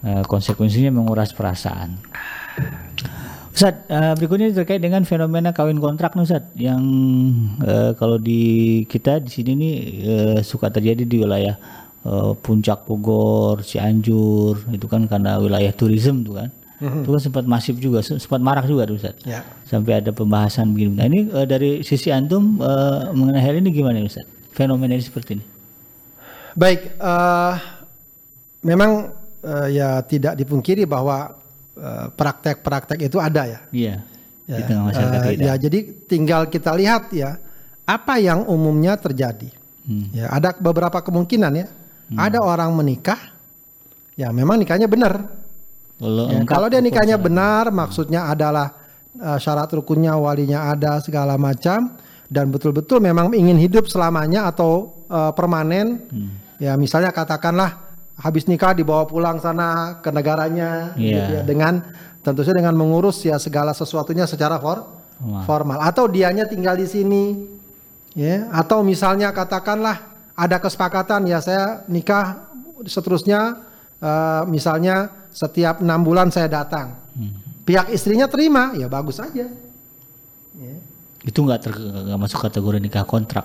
[0.00, 2.00] Uh, konsekuensinya menguras perasaan.
[3.52, 6.80] Ustaz, uh, berikutnya terkait dengan fenomena kawin kontrak nih Ustaz, yang
[7.60, 9.74] uh, kalau di kita di sini nih
[10.40, 11.58] suka terjadi di wilayah
[12.40, 16.48] Puncak Bogor, Cianjur, itu kan karena wilayah turisme tuh kan.
[16.80, 19.14] Itu kan sempat masif juga, se- sempat marak juga tuh Ustaz.
[19.22, 19.44] Ya.
[19.68, 20.96] Sampai ada pembahasan begini.
[20.96, 24.24] Nah ini eh, dari sisi antum eh, mengenai hal ini gimana Ustaz?
[24.50, 25.44] Fenomena ini seperti ini.
[26.56, 27.54] Baik, eh,
[28.62, 31.36] memang eh, ya tidak dipungkiri bahwa
[31.76, 33.60] eh, praktek-praktek itu ada ya.
[33.70, 33.94] Iya.
[34.50, 35.42] Ya, Di tengah masyarakat kita.
[35.46, 35.78] ya, jadi
[36.10, 37.38] tinggal kita lihat ya
[37.86, 39.46] apa yang umumnya terjadi.
[39.86, 40.10] Hmm.
[40.10, 41.68] Ya, ada beberapa kemungkinan ya.
[42.10, 43.30] Ada orang menikah,
[44.18, 45.30] ya memang nikahnya benar.
[46.00, 48.72] Kalau Ya, kalau dia nikahnya benar, maksudnya adalah
[49.14, 52.00] eh, syarat rukunnya, walinya ada segala macam,
[52.32, 56.08] dan betul-betul memang ingin hidup selamanya atau eh, permanen.
[56.08, 56.32] Hmm.
[56.56, 61.04] Ya misalnya katakanlah habis nikah dibawa pulang sana ke negaranya, Iya.
[61.20, 61.72] gitu ya, dengan
[62.20, 64.84] tentu saja dengan mengurus ya segala sesuatunya secara for,
[65.48, 65.80] formal.
[65.80, 67.48] Atau dianya tinggal di sini,
[68.12, 68.48] ya.
[68.52, 70.04] Atau misalnya katakanlah
[70.36, 72.48] ada kesepakatan ya saya nikah
[72.84, 73.60] seterusnya
[74.00, 76.98] eh, misalnya setiap enam bulan saya datang.
[77.64, 79.46] Pihak istrinya terima, ya bagus saja.
[80.60, 80.74] Ya.
[81.20, 81.68] itu nggak
[82.16, 83.44] masuk kategori nikah kontrak.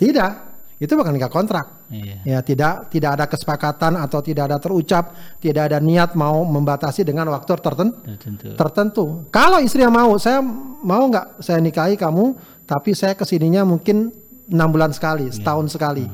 [0.00, 0.32] Tidak,
[0.80, 1.84] itu bukan nikah kontrak.
[1.92, 2.24] Iya.
[2.24, 7.28] Ya tidak tidak ada kesepakatan atau tidak ada terucap, tidak ada niat mau membatasi dengan
[7.36, 8.00] waktu tertentu.
[8.00, 8.46] Tertentu.
[8.56, 9.04] Tertentu.
[9.28, 10.40] Kalau istrinya mau, saya
[10.80, 12.32] mau nggak saya nikahi kamu,
[12.64, 14.08] tapi saya ke sininya mungkin
[14.48, 16.08] enam bulan sekali, setahun sekali.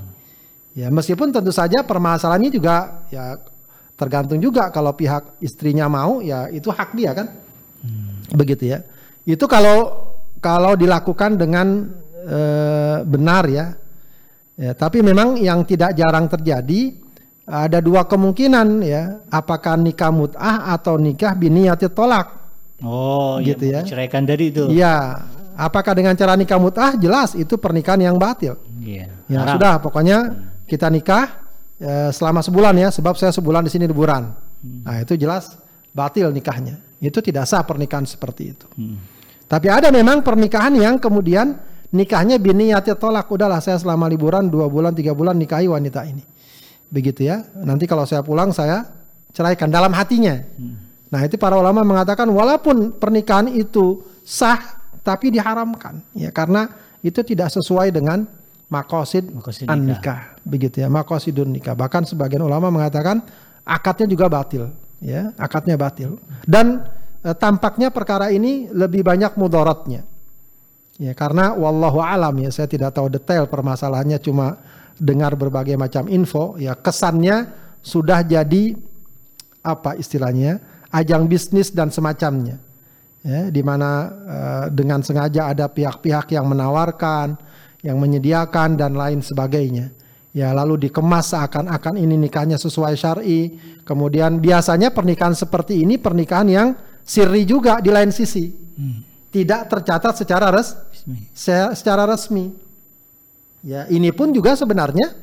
[0.75, 3.39] Ya meskipun tentu saja permasalahannya juga ya
[3.97, 7.33] tergantung juga kalau pihak istrinya mau, ya itu hak dia kan,
[8.37, 8.85] begitu ya.
[9.27, 11.91] Itu kalau kalau dilakukan dengan
[12.29, 13.67] eh, benar ya.
[14.57, 16.97] Ya, tapi memang yang tidak jarang terjadi
[17.45, 22.27] ada dua kemungkinan ya, apakah nikah mut'ah atau nikah biniyati tolak.
[22.81, 23.85] Oh, Gitu ya.
[23.85, 24.67] Ceraikan tadi itu.
[24.73, 25.23] Iya,
[25.61, 28.59] apakah dengan cara nikah mut'ah jelas itu pernikahan yang batil.
[28.83, 29.13] Iya.
[29.31, 29.55] Ya Haram.
[29.57, 30.19] sudah, pokoknya
[30.67, 31.46] kita nikah
[31.81, 34.33] eh, selama sebulan ya, sebab saya sebulan di sini liburan.
[34.83, 35.55] Nah itu jelas
[35.95, 36.81] batil nikahnya.
[36.99, 38.67] Itu tidak sah pernikahan seperti itu.
[38.75, 38.99] Hmm.
[39.47, 41.55] Tapi ada memang pernikahan yang kemudian
[41.95, 43.31] nikahnya biniyati tolak.
[43.31, 46.25] Udahlah saya selama liburan dua bulan tiga bulan nikahi wanita ini.
[46.91, 47.47] Begitu ya.
[47.63, 48.83] Nanti kalau saya pulang saya
[49.31, 50.35] ceraikan dalam hatinya.
[51.13, 56.67] Nah itu para ulama mengatakan walaupun pernikahan itu sah tapi diharamkan ya karena
[56.99, 58.27] itu tidak sesuai dengan
[58.67, 59.95] makosid Maqasid an nikah.
[59.95, 61.79] nikah begitu ya makosidun nikah.
[61.79, 63.23] Bahkan sebagian ulama mengatakan
[63.63, 66.19] akadnya juga batil ya akadnya batil.
[66.43, 66.83] Dan
[67.23, 70.03] eh, tampaknya perkara ini lebih banyak mudaratnya.
[70.97, 74.57] Ya karena wallahu alam ya saya tidak tahu detail permasalahannya cuma
[74.97, 77.53] dengar berbagai macam info ya kesannya
[77.85, 78.73] sudah jadi
[79.61, 80.57] apa istilahnya
[80.89, 82.59] ajang bisnis dan semacamnya.
[83.27, 87.39] Ya di mana eh, dengan sengaja ada pihak-pihak yang menawarkan
[87.87, 89.95] yang menyediakan dan lain sebagainya.
[90.35, 93.57] Ya lalu dikemas seakan-akan ini nikahnya sesuai syar'i.
[93.87, 96.69] Kemudian biasanya pernikahan seperti ini pernikahan yang
[97.07, 98.51] sirri juga di lain sisi.
[99.31, 100.75] Tidak tercatat secara res
[101.33, 102.53] se- secara resmi.
[103.65, 105.15] Ya ini pun juga sebenarnya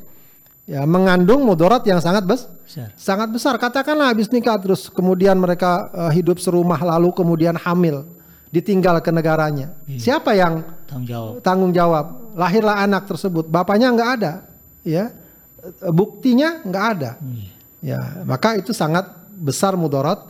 [0.64, 2.88] ya mengandung mudarat yang sangat bes Besar.
[2.96, 3.54] sangat besar.
[3.60, 8.02] Katakanlah habis nikah terus kemudian mereka eh, hidup serumah lalu kemudian hamil,
[8.54, 9.74] ditinggal ke negaranya.
[9.98, 11.32] Siapa yang Tanggung jawab.
[11.42, 12.06] tanggung jawab?
[12.38, 14.32] Lahirlah anak tersebut, bapaknya nggak ada,
[14.86, 15.10] ya
[15.90, 17.10] buktinya nggak ada.
[17.82, 20.22] Ya maka itu sangat besar mudarat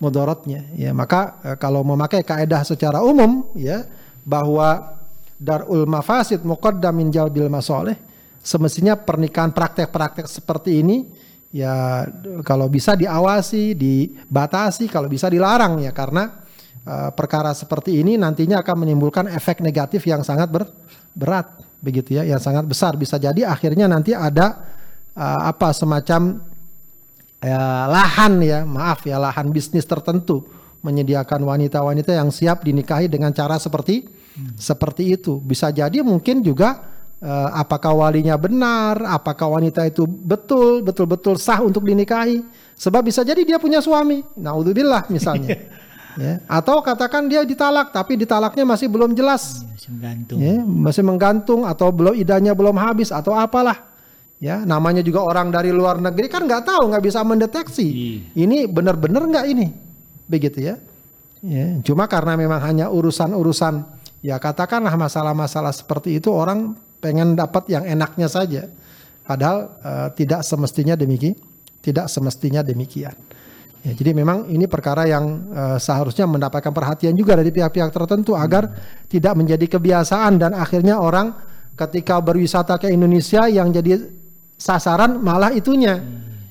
[0.00, 0.64] mudaratnya.
[0.72, 3.84] Ya maka eh, kalau memakai kaedah secara umum ya
[4.24, 4.96] bahwa
[5.38, 7.94] darul mafasid muqaddam min jalbil masoleh
[8.42, 11.06] semestinya pernikahan praktek-praktek seperti ini
[11.54, 12.04] ya
[12.42, 16.42] kalau bisa diawasi, dibatasi, kalau bisa dilarang ya karena
[16.84, 20.70] eh, perkara seperti ini nantinya akan menimbulkan efek negatif yang sangat ber-
[21.16, 21.48] berat
[21.78, 24.62] begitu ya, yang sangat besar bisa jadi akhirnya nanti ada
[25.14, 26.42] eh, apa semacam
[27.42, 30.46] ya, lahan ya, maaf ya, lahan bisnis tertentu
[30.78, 34.06] menyediakan wanita-wanita yang siap dinikahi dengan cara seperti
[34.54, 35.42] seperti itu.
[35.42, 36.86] Bisa jadi mungkin juga
[37.18, 42.42] eh, apakah walinya benar, apakah wanita itu betul betul-betul sah untuk dinikahi.
[42.78, 44.22] Sebab bisa jadi dia punya suami.
[44.38, 45.58] Naudzubillah misalnya.
[46.18, 46.42] ya.
[46.50, 49.62] Atau katakan dia ditalak tapi ditalaknya masih belum jelas.
[49.70, 50.38] Masih menggantung.
[50.42, 53.86] Ya, masih menggantung atau belum idahnya belum habis atau apalah.
[54.38, 57.86] Ya, namanya juga orang dari luar negeri kan nggak tahu, nggak bisa mendeteksi.
[57.86, 58.18] Iya.
[58.46, 59.66] Ini benar-benar nggak ini,
[60.30, 60.78] begitu ya.
[61.42, 63.82] Ya, cuma karena memang hanya urusan-urusan,
[64.26, 68.66] ya katakanlah masalah-masalah seperti itu orang pengen dapat yang enaknya saja,
[69.22, 71.38] padahal eh, tidak semestinya demikian,
[71.78, 73.14] tidak semestinya demikian.
[73.86, 78.66] Ya, jadi memang ini perkara yang eh, seharusnya mendapatkan perhatian juga dari pihak-pihak tertentu agar
[79.06, 81.30] tidak menjadi kebiasaan dan akhirnya orang
[81.78, 84.02] ketika berwisata ke Indonesia yang jadi
[84.58, 86.02] sasaran malah itunya,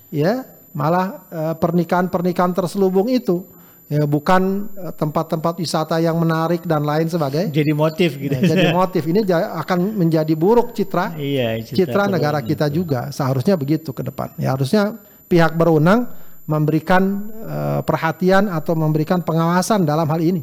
[0.07, 3.43] ya malah eh, pernikahan-pernikahan terselubung itu,
[3.91, 7.51] ya bukan eh, tempat-tempat wisata yang menarik dan lain sebagainya.
[7.51, 8.31] Jadi motif gitu.
[8.31, 13.11] Ya, jadi motif ini akan menjadi buruk citra Iya, citra negara kita juga.
[13.11, 14.31] Seharusnya begitu ke depan.
[14.39, 14.95] Ya harusnya
[15.27, 16.07] pihak berwenang
[16.47, 20.41] memberikan eh, perhatian atau memberikan pengawasan dalam hal ini.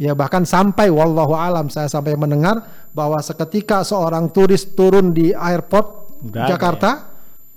[0.00, 5.86] Ya bahkan sampai wallahu alam saya sampai mendengar bahwa seketika seorang turis turun di airport
[6.22, 6.90] Udah ada Jakarta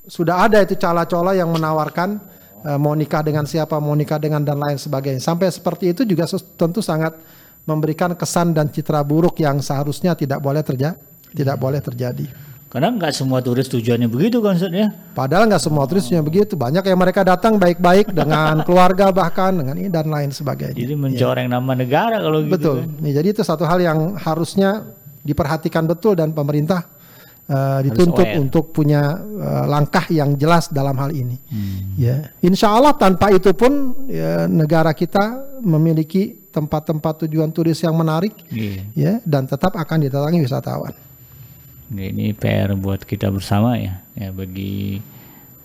[0.06, 2.22] sudah ada itu cala-cala yang menawarkan
[2.66, 5.22] eh, mau nikah dengan siapa, mau nikah dengan dan lain sebagainya.
[5.22, 7.18] Sampai seperti itu juga tentu sangat
[7.66, 10.98] memberikan kesan dan citra buruk yang seharusnya tidak boleh terjadi,
[11.34, 12.26] tidak boleh terjadi.
[12.66, 14.92] Karena nggak semua turis tujuannya begitu kan Ustaz ya.
[15.16, 16.60] Padahal nggak semua turisnya begitu.
[16.60, 20.76] Banyak yang mereka datang baik-baik dengan keluarga bahkan dengan ini dan lain sebagainya.
[20.76, 22.52] Jadi mencoreng nama negara kalau gitu.
[22.52, 22.78] Betul.
[22.84, 22.90] kan.
[23.00, 24.92] Nih, jadi itu satu hal yang harusnya
[25.24, 26.84] diperhatikan betul dan pemerintah
[27.48, 31.38] eh, dituntut untuk punya eh, langkah yang jelas dalam hal ini.
[31.48, 31.96] Hmm.
[31.96, 38.32] Ya, insya Allah tanpa itu pun ya, negara kita memiliki tempat-tempat tujuan turis yang menarik,
[38.48, 38.84] Iya.
[38.96, 40.96] ya, dan tetap akan didatangi wisatawan.
[41.94, 44.02] Ini PR buat kita bersama ya.
[44.18, 44.98] Ya bagi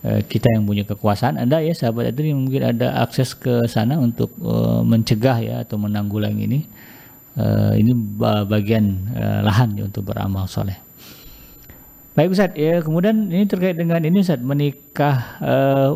[0.04, 4.28] eh, kita yang punya kekuasaan ada ya sahabat itu mungkin ada akses ke sana untuk
[4.36, 6.60] eh, mencegah ya atau menanggulangi ini.
[7.40, 8.84] Eh, ini ba- bagian
[9.16, 10.76] eh, lahan ya untuk beramal soleh.
[12.10, 15.88] Baik Ustaz, ya kemudian ini terkait dengan ini Ustaz menikah eh,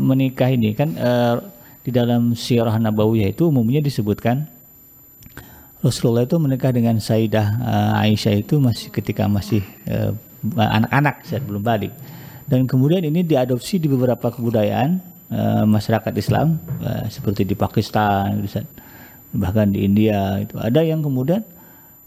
[0.00, 1.36] menikah ini kan eh,
[1.84, 4.48] di dalam sirah nabawiyah itu umumnya disebutkan
[5.78, 10.10] Rasulullah itu menikah dengan Sayyidah eh, Aisyah itu masih ketika masih eh,
[10.58, 11.94] anak-anak saat belum balik.
[12.48, 14.98] Dan kemudian ini diadopsi di beberapa kebudayaan
[15.30, 18.42] eh, masyarakat Islam eh, seperti di Pakistan,
[19.30, 21.46] bahkan di India itu ada yang kemudian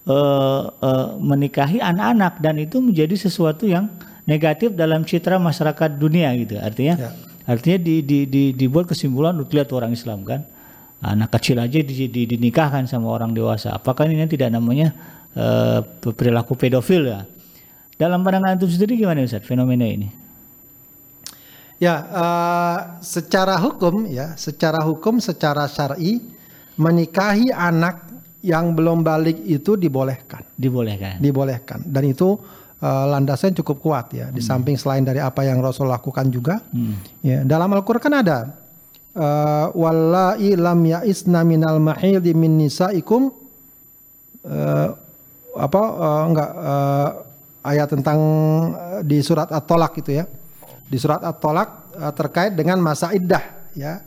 [0.03, 3.87] eh, eh, menikahi anak-anak dan itu menjadi sesuatu yang
[4.27, 6.59] negatif dalam citra masyarakat dunia gitu.
[6.59, 7.11] Artinya Ya.
[7.49, 10.45] artinya di, di, di, dibuat kesimpulan untuk lihat orang Islam kan
[11.01, 13.73] anak kecil aja di, di- dinikahkan sama orang dewasa.
[13.73, 14.93] Apakah ini tidak namanya
[15.33, 15.79] eh,
[16.13, 17.21] perilaku pedofil ya?
[17.97, 20.09] Dalam pandangan antum sendiri gimana Ustaz fenomena ini?
[21.81, 26.21] Ya, eh, secara hukum ya, secara hukum, secara syar'i
[26.77, 28.05] menikahi anak
[28.45, 31.17] yang belum balik itu dibolehkan, Dibolehkan.
[31.17, 31.81] dibolehkan.
[31.85, 32.37] Dan itu
[32.77, 34.29] eh, landasan cukup kuat ya.
[34.29, 36.61] Di samping selain dari apa yang Rasul lakukan juga,
[37.25, 38.37] ya dalam Al-Qur'an kan ada
[39.15, 43.31] eh, wallahi lam ya'isna minal mahidi min nisaikum
[44.45, 44.89] eh,
[45.55, 47.09] apa eh, enggak eh,
[47.67, 48.19] ayat tentang
[48.73, 50.25] eh, di surat At-Tolak itu ya.
[50.91, 53.43] Di surat At-Tolak eh, terkait dengan masa iddah
[53.75, 54.01] ya.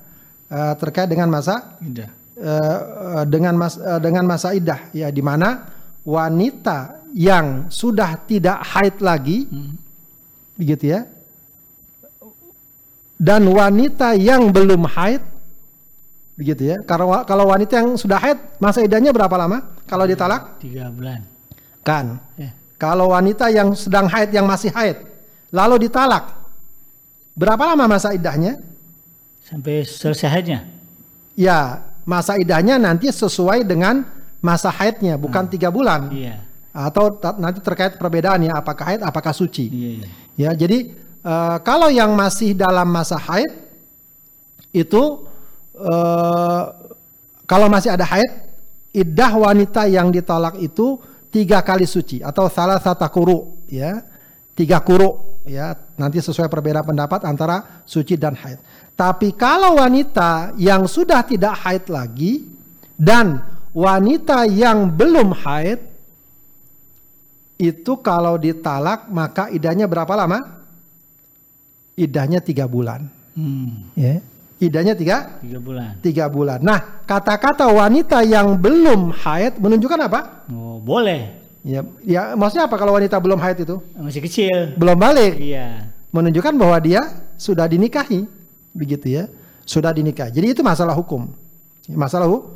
[0.44, 2.04] Eh, terkait dengan masa eh,
[2.38, 5.72] eh, dengan mas eh, dengan masa iddah ya di mana
[6.04, 9.48] wanita yang sudah tidak haid lagi
[10.58, 11.06] begitu ya
[13.16, 15.22] dan wanita yang belum haid
[16.34, 20.90] begitu ya kalau kalau wanita yang sudah haid masa iddahnya berapa lama kalau ditalak Tiga
[20.90, 21.22] bulan.
[21.80, 22.50] kan Ya.
[22.74, 24.98] kalau wanita yang sedang haid yang masih haid
[25.54, 26.34] lalu ditalak
[27.32, 28.58] berapa lama masa iddahnya
[29.44, 30.66] Sampai selesai haidnya.
[31.38, 34.02] ya masa iddahnya nanti sesuai dengan
[34.42, 36.42] masa haidnya bukan tiga bulan Iya.
[36.74, 39.90] atau ta- nanti terkait perbedaan ya apakah haid apakah suci Iya.
[39.94, 40.08] iya.
[40.34, 40.78] ya jadi
[41.24, 43.48] eh, kalau yang masih dalam masa haid
[44.76, 45.24] itu
[45.74, 46.62] eh,
[47.48, 48.44] kalau masih ada haid
[48.94, 51.02] iddah wanita yang ditolak itu
[51.34, 54.06] tiga kali suci atau salah satu kuru ya.
[54.54, 55.74] Tiga kuru ya.
[55.98, 58.62] Nanti sesuai perbedaan pendapat antara suci dan haid.
[58.94, 62.46] Tapi kalau wanita yang sudah tidak haid lagi
[62.94, 63.42] dan
[63.74, 65.82] wanita yang belum haid
[67.58, 70.63] itu kalau ditalak maka idahnya berapa lama?
[71.94, 73.06] Idahnya tiga bulan.
[73.34, 73.90] Hmm.
[73.94, 74.18] Ya.
[74.58, 75.98] Idahnya tiga, Tiga bulan.
[76.00, 76.58] tiga bulan.
[76.62, 80.46] Nah kata-kata wanita yang belum haid menunjukkan apa?
[80.48, 81.42] Oh, boleh.
[81.66, 83.76] Ya, ya maksudnya apa kalau wanita belum haid itu?
[83.98, 84.78] Masih kecil.
[84.78, 85.36] Belum balik.
[85.36, 85.90] Iya.
[86.14, 87.02] Menunjukkan bahwa dia
[87.34, 88.24] sudah dinikahi.
[88.72, 89.24] Begitu ya.
[89.66, 90.30] Sudah dinikahi.
[90.30, 91.28] Jadi itu masalah hukum.
[91.90, 92.54] Masalah hu-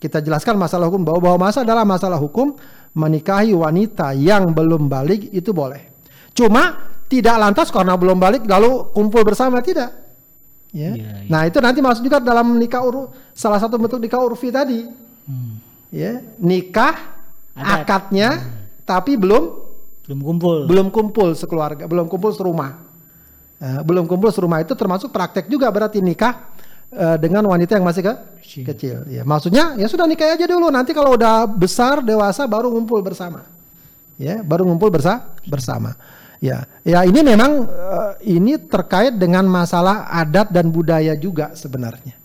[0.00, 2.56] kita jelaskan masalah hukum bahwa bahwa masa adalah masalah hukum
[2.96, 5.92] menikahi wanita yang belum balik itu boleh.
[6.32, 9.90] Cuma tidak lantas karena belum balik lalu kumpul bersama tidak.
[10.70, 10.94] Ya.
[10.94, 11.26] Iya, iya.
[11.26, 14.86] Nah, itu nanti masuk juga dalam nikah uru salah satu bentuk nikah urfi tadi.
[15.26, 15.58] Hmm.
[15.90, 16.94] Ya, nikah
[17.58, 17.82] Adat.
[17.82, 18.28] akadnya
[18.86, 19.58] tapi belum
[20.06, 20.56] Belum kumpul.
[20.70, 22.78] belum kumpul sekeluarga, belum kumpul serumah.
[23.58, 26.46] Eh, belum kumpul serumah itu termasuk praktek juga berarti nikah
[26.88, 28.64] eh, dengan wanita yang masih ke Kecil.
[28.70, 28.96] kecil.
[29.10, 30.70] Ya, maksudnya ya sudah nikah aja dulu.
[30.70, 33.42] Nanti kalau udah besar dewasa baru ngumpul bersama.
[34.14, 35.98] Ya, baru ngumpul bersa bersama.
[36.40, 42.16] Ya, ya ini memang eh, ini terkait dengan masalah adat dan budaya juga sebenarnya.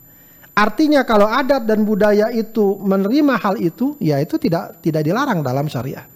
[0.56, 5.68] Artinya kalau adat dan budaya itu menerima hal itu, ya itu tidak tidak dilarang dalam
[5.68, 6.08] syariat.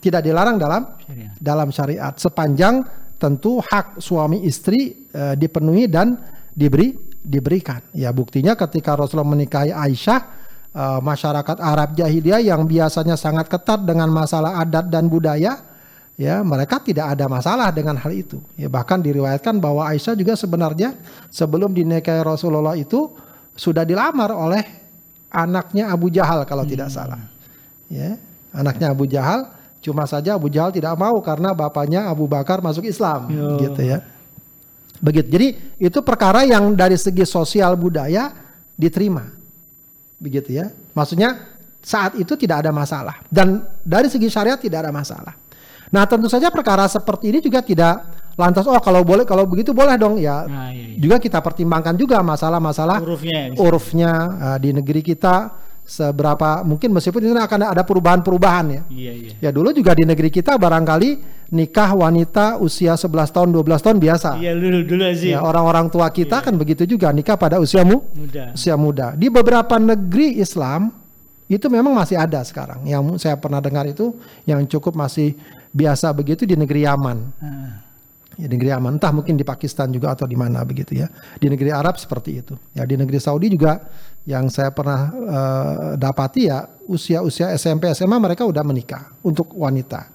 [0.00, 1.32] Tidak dilarang dalam Syariat.
[1.36, 2.80] dalam syariat sepanjang
[3.20, 6.16] tentu hak suami istri eh, dipenuhi dan
[6.48, 7.84] diberi diberikan.
[7.92, 10.20] Ya buktinya ketika Rasulullah menikahi Aisyah,
[10.72, 15.60] eh, masyarakat Arab jahiliyah yang biasanya sangat ketat dengan masalah adat dan budaya,
[16.18, 18.42] ya mereka tidak ada masalah dengan hal itu.
[18.58, 20.98] Ya bahkan diriwayatkan bahwa Aisyah juga sebenarnya
[21.30, 23.14] sebelum dinikahi Rasulullah itu
[23.54, 24.66] sudah dilamar oleh
[25.30, 27.22] anaknya Abu Jahal kalau tidak salah.
[27.88, 28.20] Ya,
[28.52, 29.48] anaknya Abu Jahal
[29.78, 33.56] cuma saja Abu Jahal tidak mau karena bapaknya Abu Bakar masuk Islam Yo.
[33.62, 34.04] gitu ya.
[34.98, 35.30] Begitu.
[35.30, 35.48] Jadi
[35.78, 38.34] itu perkara yang dari segi sosial budaya
[38.74, 39.30] diterima.
[40.18, 40.74] Begitu ya.
[40.92, 41.38] Maksudnya
[41.78, 45.47] saat itu tidak ada masalah dan dari segi syariat tidak ada masalah.
[45.88, 48.04] Nah, tentu saja perkara seperti ini juga tidak
[48.38, 50.46] lantas oh kalau boleh kalau begitu boleh dong ya.
[50.46, 50.98] Nah, iya, iya.
[51.02, 53.58] Juga kita pertimbangkan juga masalah-masalah Hurufnya.
[53.58, 58.82] urufnya uh, di negeri kita seberapa mungkin meskipun ini akan ada perubahan-perubahan ya.
[58.92, 59.32] Iya, iya.
[59.42, 61.10] Ya dulu juga di negeri kita barangkali
[61.50, 64.36] nikah wanita usia 11 tahun 12 tahun biasa.
[64.38, 65.32] Iya dulu dulu sih.
[65.32, 68.52] Ya orang-orang tua kita kan begitu juga nikah pada usiamu Mudah.
[68.52, 69.16] usia muda.
[69.16, 70.92] Di beberapa negeri Islam
[71.48, 72.84] itu memang masih ada sekarang.
[72.84, 74.12] Yang saya pernah dengar itu
[74.44, 75.32] yang cukup masih
[75.72, 77.18] biasa begitu di negeri Yaman.
[77.40, 77.88] Ah,
[78.38, 81.10] Ya, di negeri Yaman, entah mungkin di Pakistan juga atau di mana begitu ya.
[81.42, 82.54] Di negeri Arab seperti itu.
[82.70, 83.82] Ya di negeri Saudi juga
[84.22, 90.06] yang saya pernah eh, dapati ya usia-usia SMP SMA mereka udah menikah untuk wanita.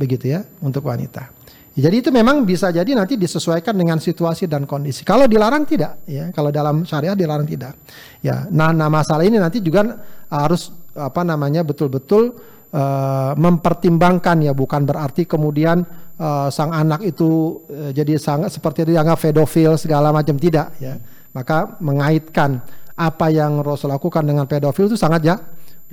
[0.00, 1.28] Begitu ya, untuk wanita.
[1.76, 5.04] Ya, jadi itu memang bisa jadi nanti disesuaikan dengan situasi dan kondisi.
[5.04, 6.32] Kalau dilarang tidak, ya.
[6.32, 7.76] Kalau dalam syariat dilarang tidak.
[8.24, 12.32] Ya, nah, nah masalah ini nanti juga harus apa namanya betul-betul
[12.72, 15.84] eh, mempertimbangkan ya, bukan berarti kemudian
[16.16, 20.96] eh, sang anak itu eh, jadi sangat seperti dianggap pedofil segala macam tidak, ya.
[21.36, 22.64] Maka mengaitkan
[22.98, 25.36] apa yang Rasul lakukan dengan pedofil itu sangat ya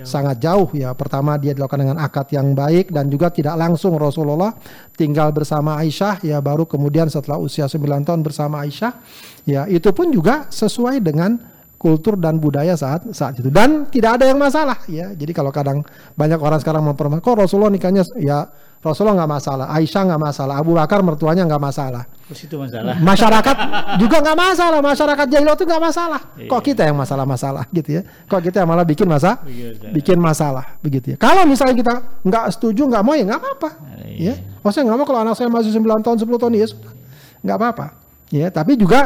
[0.04, 0.92] sangat jauh ya.
[0.92, 4.52] Pertama dia dilakukan dengan akad yang baik dan juga tidak langsung Rasulullah
[5.00, 8.92] tinggal bersama Aisyah ya baru kemudian setelah usia 9 tahun bersama Aisyah
[9.48, 11.40] ya itu pun juga sesuai dengan
[11.76, 15.12] kultur dan budaya saat saat itu dan tidak ada yang masalah ya.
[15.14, 18.48] Jadi kalau kadang banyak orang sekarang mempermasalahkan kok Rasulullah nikahnya ya
[18.82, 22.06] Rasulullah nggak masalah, Aisyah nggak masalah, Abu Bakar mertuanya nggak masalah.
[22.26, 22.94] terus itu masalah.
[23.02, 23.56] Masyarakat
[23.98, 26.22] juga nggak masalah, masyarakat jahiliyah itu nggak masalah.
[26.38, 26.50] Iya.
[26.54, 28.02] Kok kita yang masalah-masalah gitu ya?
[28.30, 29.94] Kok kita yang malah bikin masa, Bikin masalah.
[29.94, 31.18] bikin masalah begitu ya?
[31.18, 33.70] Kalau misalnya kita nggak setuju, nggak mau ya nggak apa-apa,
[34.06, 34.34] Iya.
[34.34, 34.36] ya.
[34.62, 36.94] Maksudnya nggak mau kalau anak saya masih 9 tahun, 10 tahun ya sudah,
[37.42, 37.86] nggak apa-apa,
[38.30, 38.48] ya.
[38.54, 39.00] Tapi juga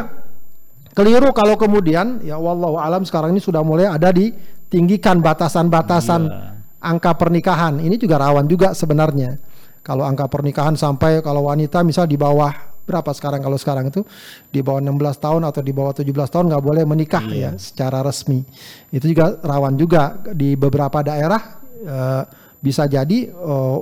[0.92, 6.38] keliru kalau kemudian ya wallahu alam sekarang ini sudah mulai ada ditinggikan batasan-batasan Iya.
[6.80, 7.78] angka pernikahan.
[7.78, 9.36] Ini juga rawan juga sebenarnya.
[9.80, 12.52] Kalau angka pernikahan sampai kalau wanita misal di bawah
[12.84, 14.02] berapa sekarang kalau sekarang itu
[14.50, 18.42] di bawah 16 tahun atau di bawah 17 tahun nggak boleh menikah ya secara resmi.
[18.90, 22.22] Itu juga rawan juga di beberapa daerah eh,
[22.60, 23.78] bisa jadi eh,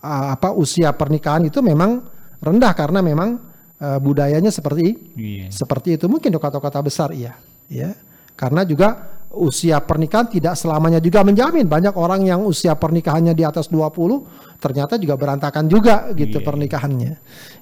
[0.00, 2.00] apa usia pernikahan itu memang
[2.40, 3.49] rendah karena memang
[3.80, 5.48] eh, budayanya seperti Iya.
[5.50, 6.04] seperti itu.
[6.06, 7.34] Mungkin di kota-kota besar iya.
[7.66, 7.96] Ya
[8.36, 11.64] karena juga usia pernikahan tidak selamanya juga menjamin.
[11.64, 14.26] Banyak orang yang usia pernikahannya di atas 20
[14.60, 16.46] ternyata juga berantakan juga gitu Iya.
[16.46, 17.12] pernikahannya.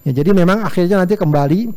[0.05, 1.71] Ya jadi memang akhirnya nanti kembali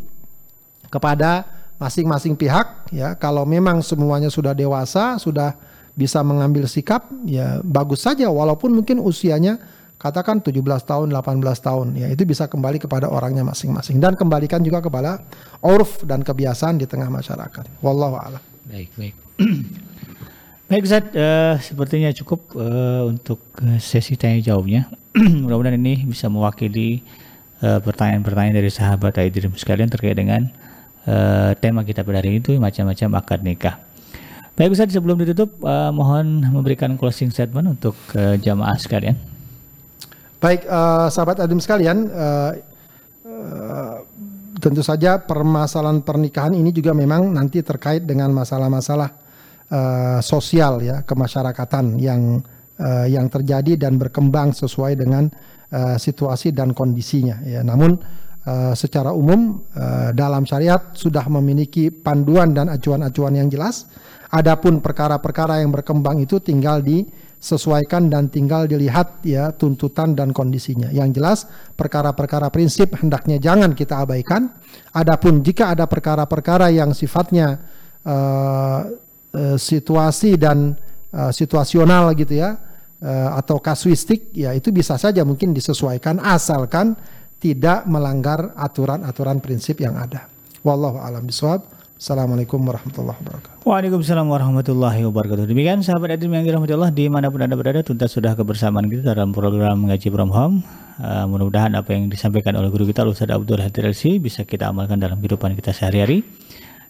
[0.91, 1.45] kepada
[1.77, 3.17] masing-masing pihak ya.
[3.17, 5.57] Kalau memang semuanya sudah dewasa sudah
[5.91, 8.29] bisa mengambil sikap ya bagus saja.
[8.31, 9.59] Walaupun mungkin usianya
[10.01, 14.81] katakan 17 tahun 18 tahun ya itu bisa kembali kepada orangnya masing-masing dan kembalikan juga
[14.81, 15.21] kepada
[15.61, 18.41] urf dan kebiasaan di tengah masyarakat wallahu a'lam
[18.71, 19.15] Baik, baik.
[20.69, 24.85] baik Ustaz, eh, sepertinya cukup eh, untuk eh, sesi tanya jawabnya.
[25.43, 27.01] Mudah-mudahan ini bisa mewakili
[27.59, 30.45] eh, pertanyaan-pertanyaan dari sahabat Aidirim sekalian terkait dengan
[31.09, 33.75] eh, tema kita pada hari itu macam-macam akad nikah.
[34.53, 39.30] Baik Ustaz, sebelum ditutup eh, mohon memberikan closing statement untuk eh, jamaah sekalian.
[40.41, 42.51] Baik, eh, sahabat adim sekalian, eh,
[43.29, 43.95] eh,
[44.57, 49.09] tentu saja permasalahan pernikahan ini juga memang nanti terkait dengan masalah-masalah
[49.69, 52.41] eh, sosial ya kemasyarakatan yang
[52.81, 55.29] eh, yang terjadi dan berkembang sesuai dengan
[55.69, 57.45] eh, situasi dan kondisinya.
[57.45, 58.01] Ya, namun
[58.41, 63.85] eh, secara umum eh, dalam syariat sudah memiliki panduan dan acuan-acuan yang jelas.
[64.33, 66.81] Adapun perkara-perkara yang berkembang itu tinggal
[67.41, 70.93] disesuaikan dan tinggal dilihat ya tuntutan dan kondisinya.
[70.93, 71.39] Yang jelas
[71.73, 74.53] perkara-perkara prinsip hendaknya jangan kita abaikan.
[74.93, 77.57] Adapun jika ada perkara-perkara yang sifatnya
[78.05, 78.79] eh,
[79.33, 80.77] eh, situasi dan
[81.09, 82.61] eh, situasional gitu ya
[83.01, 86.93] eh, atau kasuistik ya itu bisa saja mungkin disesuaikan asalkan
[87.41, 90.29] tidak melanggar aturan-aturan prinsip yang ada.
[90.61, 91.80] Wallahu a'lam bishawab.
[92.01, 93.61] Assalamualaikum warahmatullahi wabarakatuh.
[93.61, 95.45] Waalaikumsalam warahmatullahi wabarakatuh.
[95.45, 99.13] Demikian sahabat Adrim yang dirahmati Allah di mana pun anda berada tuntas sudah kebersamaan kita
[99.13, 100.65] dalam program ngaji from home.
[100.97, 104.97] Uh, mudah-mudahan apa yang disampaikan oleh guru kita Ustaz Abdul Hadir LC bisa kita amalkan
[104.97, 106.25] dalam kehidupan kita sehari-hari.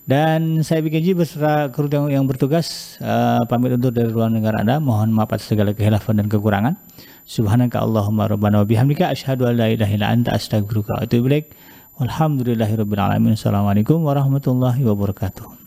[0.08, 4.80] Dan saya bikin beserta kru yang, yang bertugas uh, pamit untuk dari luar negara Anda.
[4.80, 6.80] Mohon maaf atas segala kehilafan dan kekurangan.
[7.28, 11.52] Subhanaka Allahumma rabbana wa bihamdika asyhadu an la ilaha illa anta astaghfiruka wa atubu ilaik.
[12.02, 13.38] Walhamdulillahirabbil alamin.
[13.38, 15.61] Assalamualaikum warahmatullahi wabarakatuh.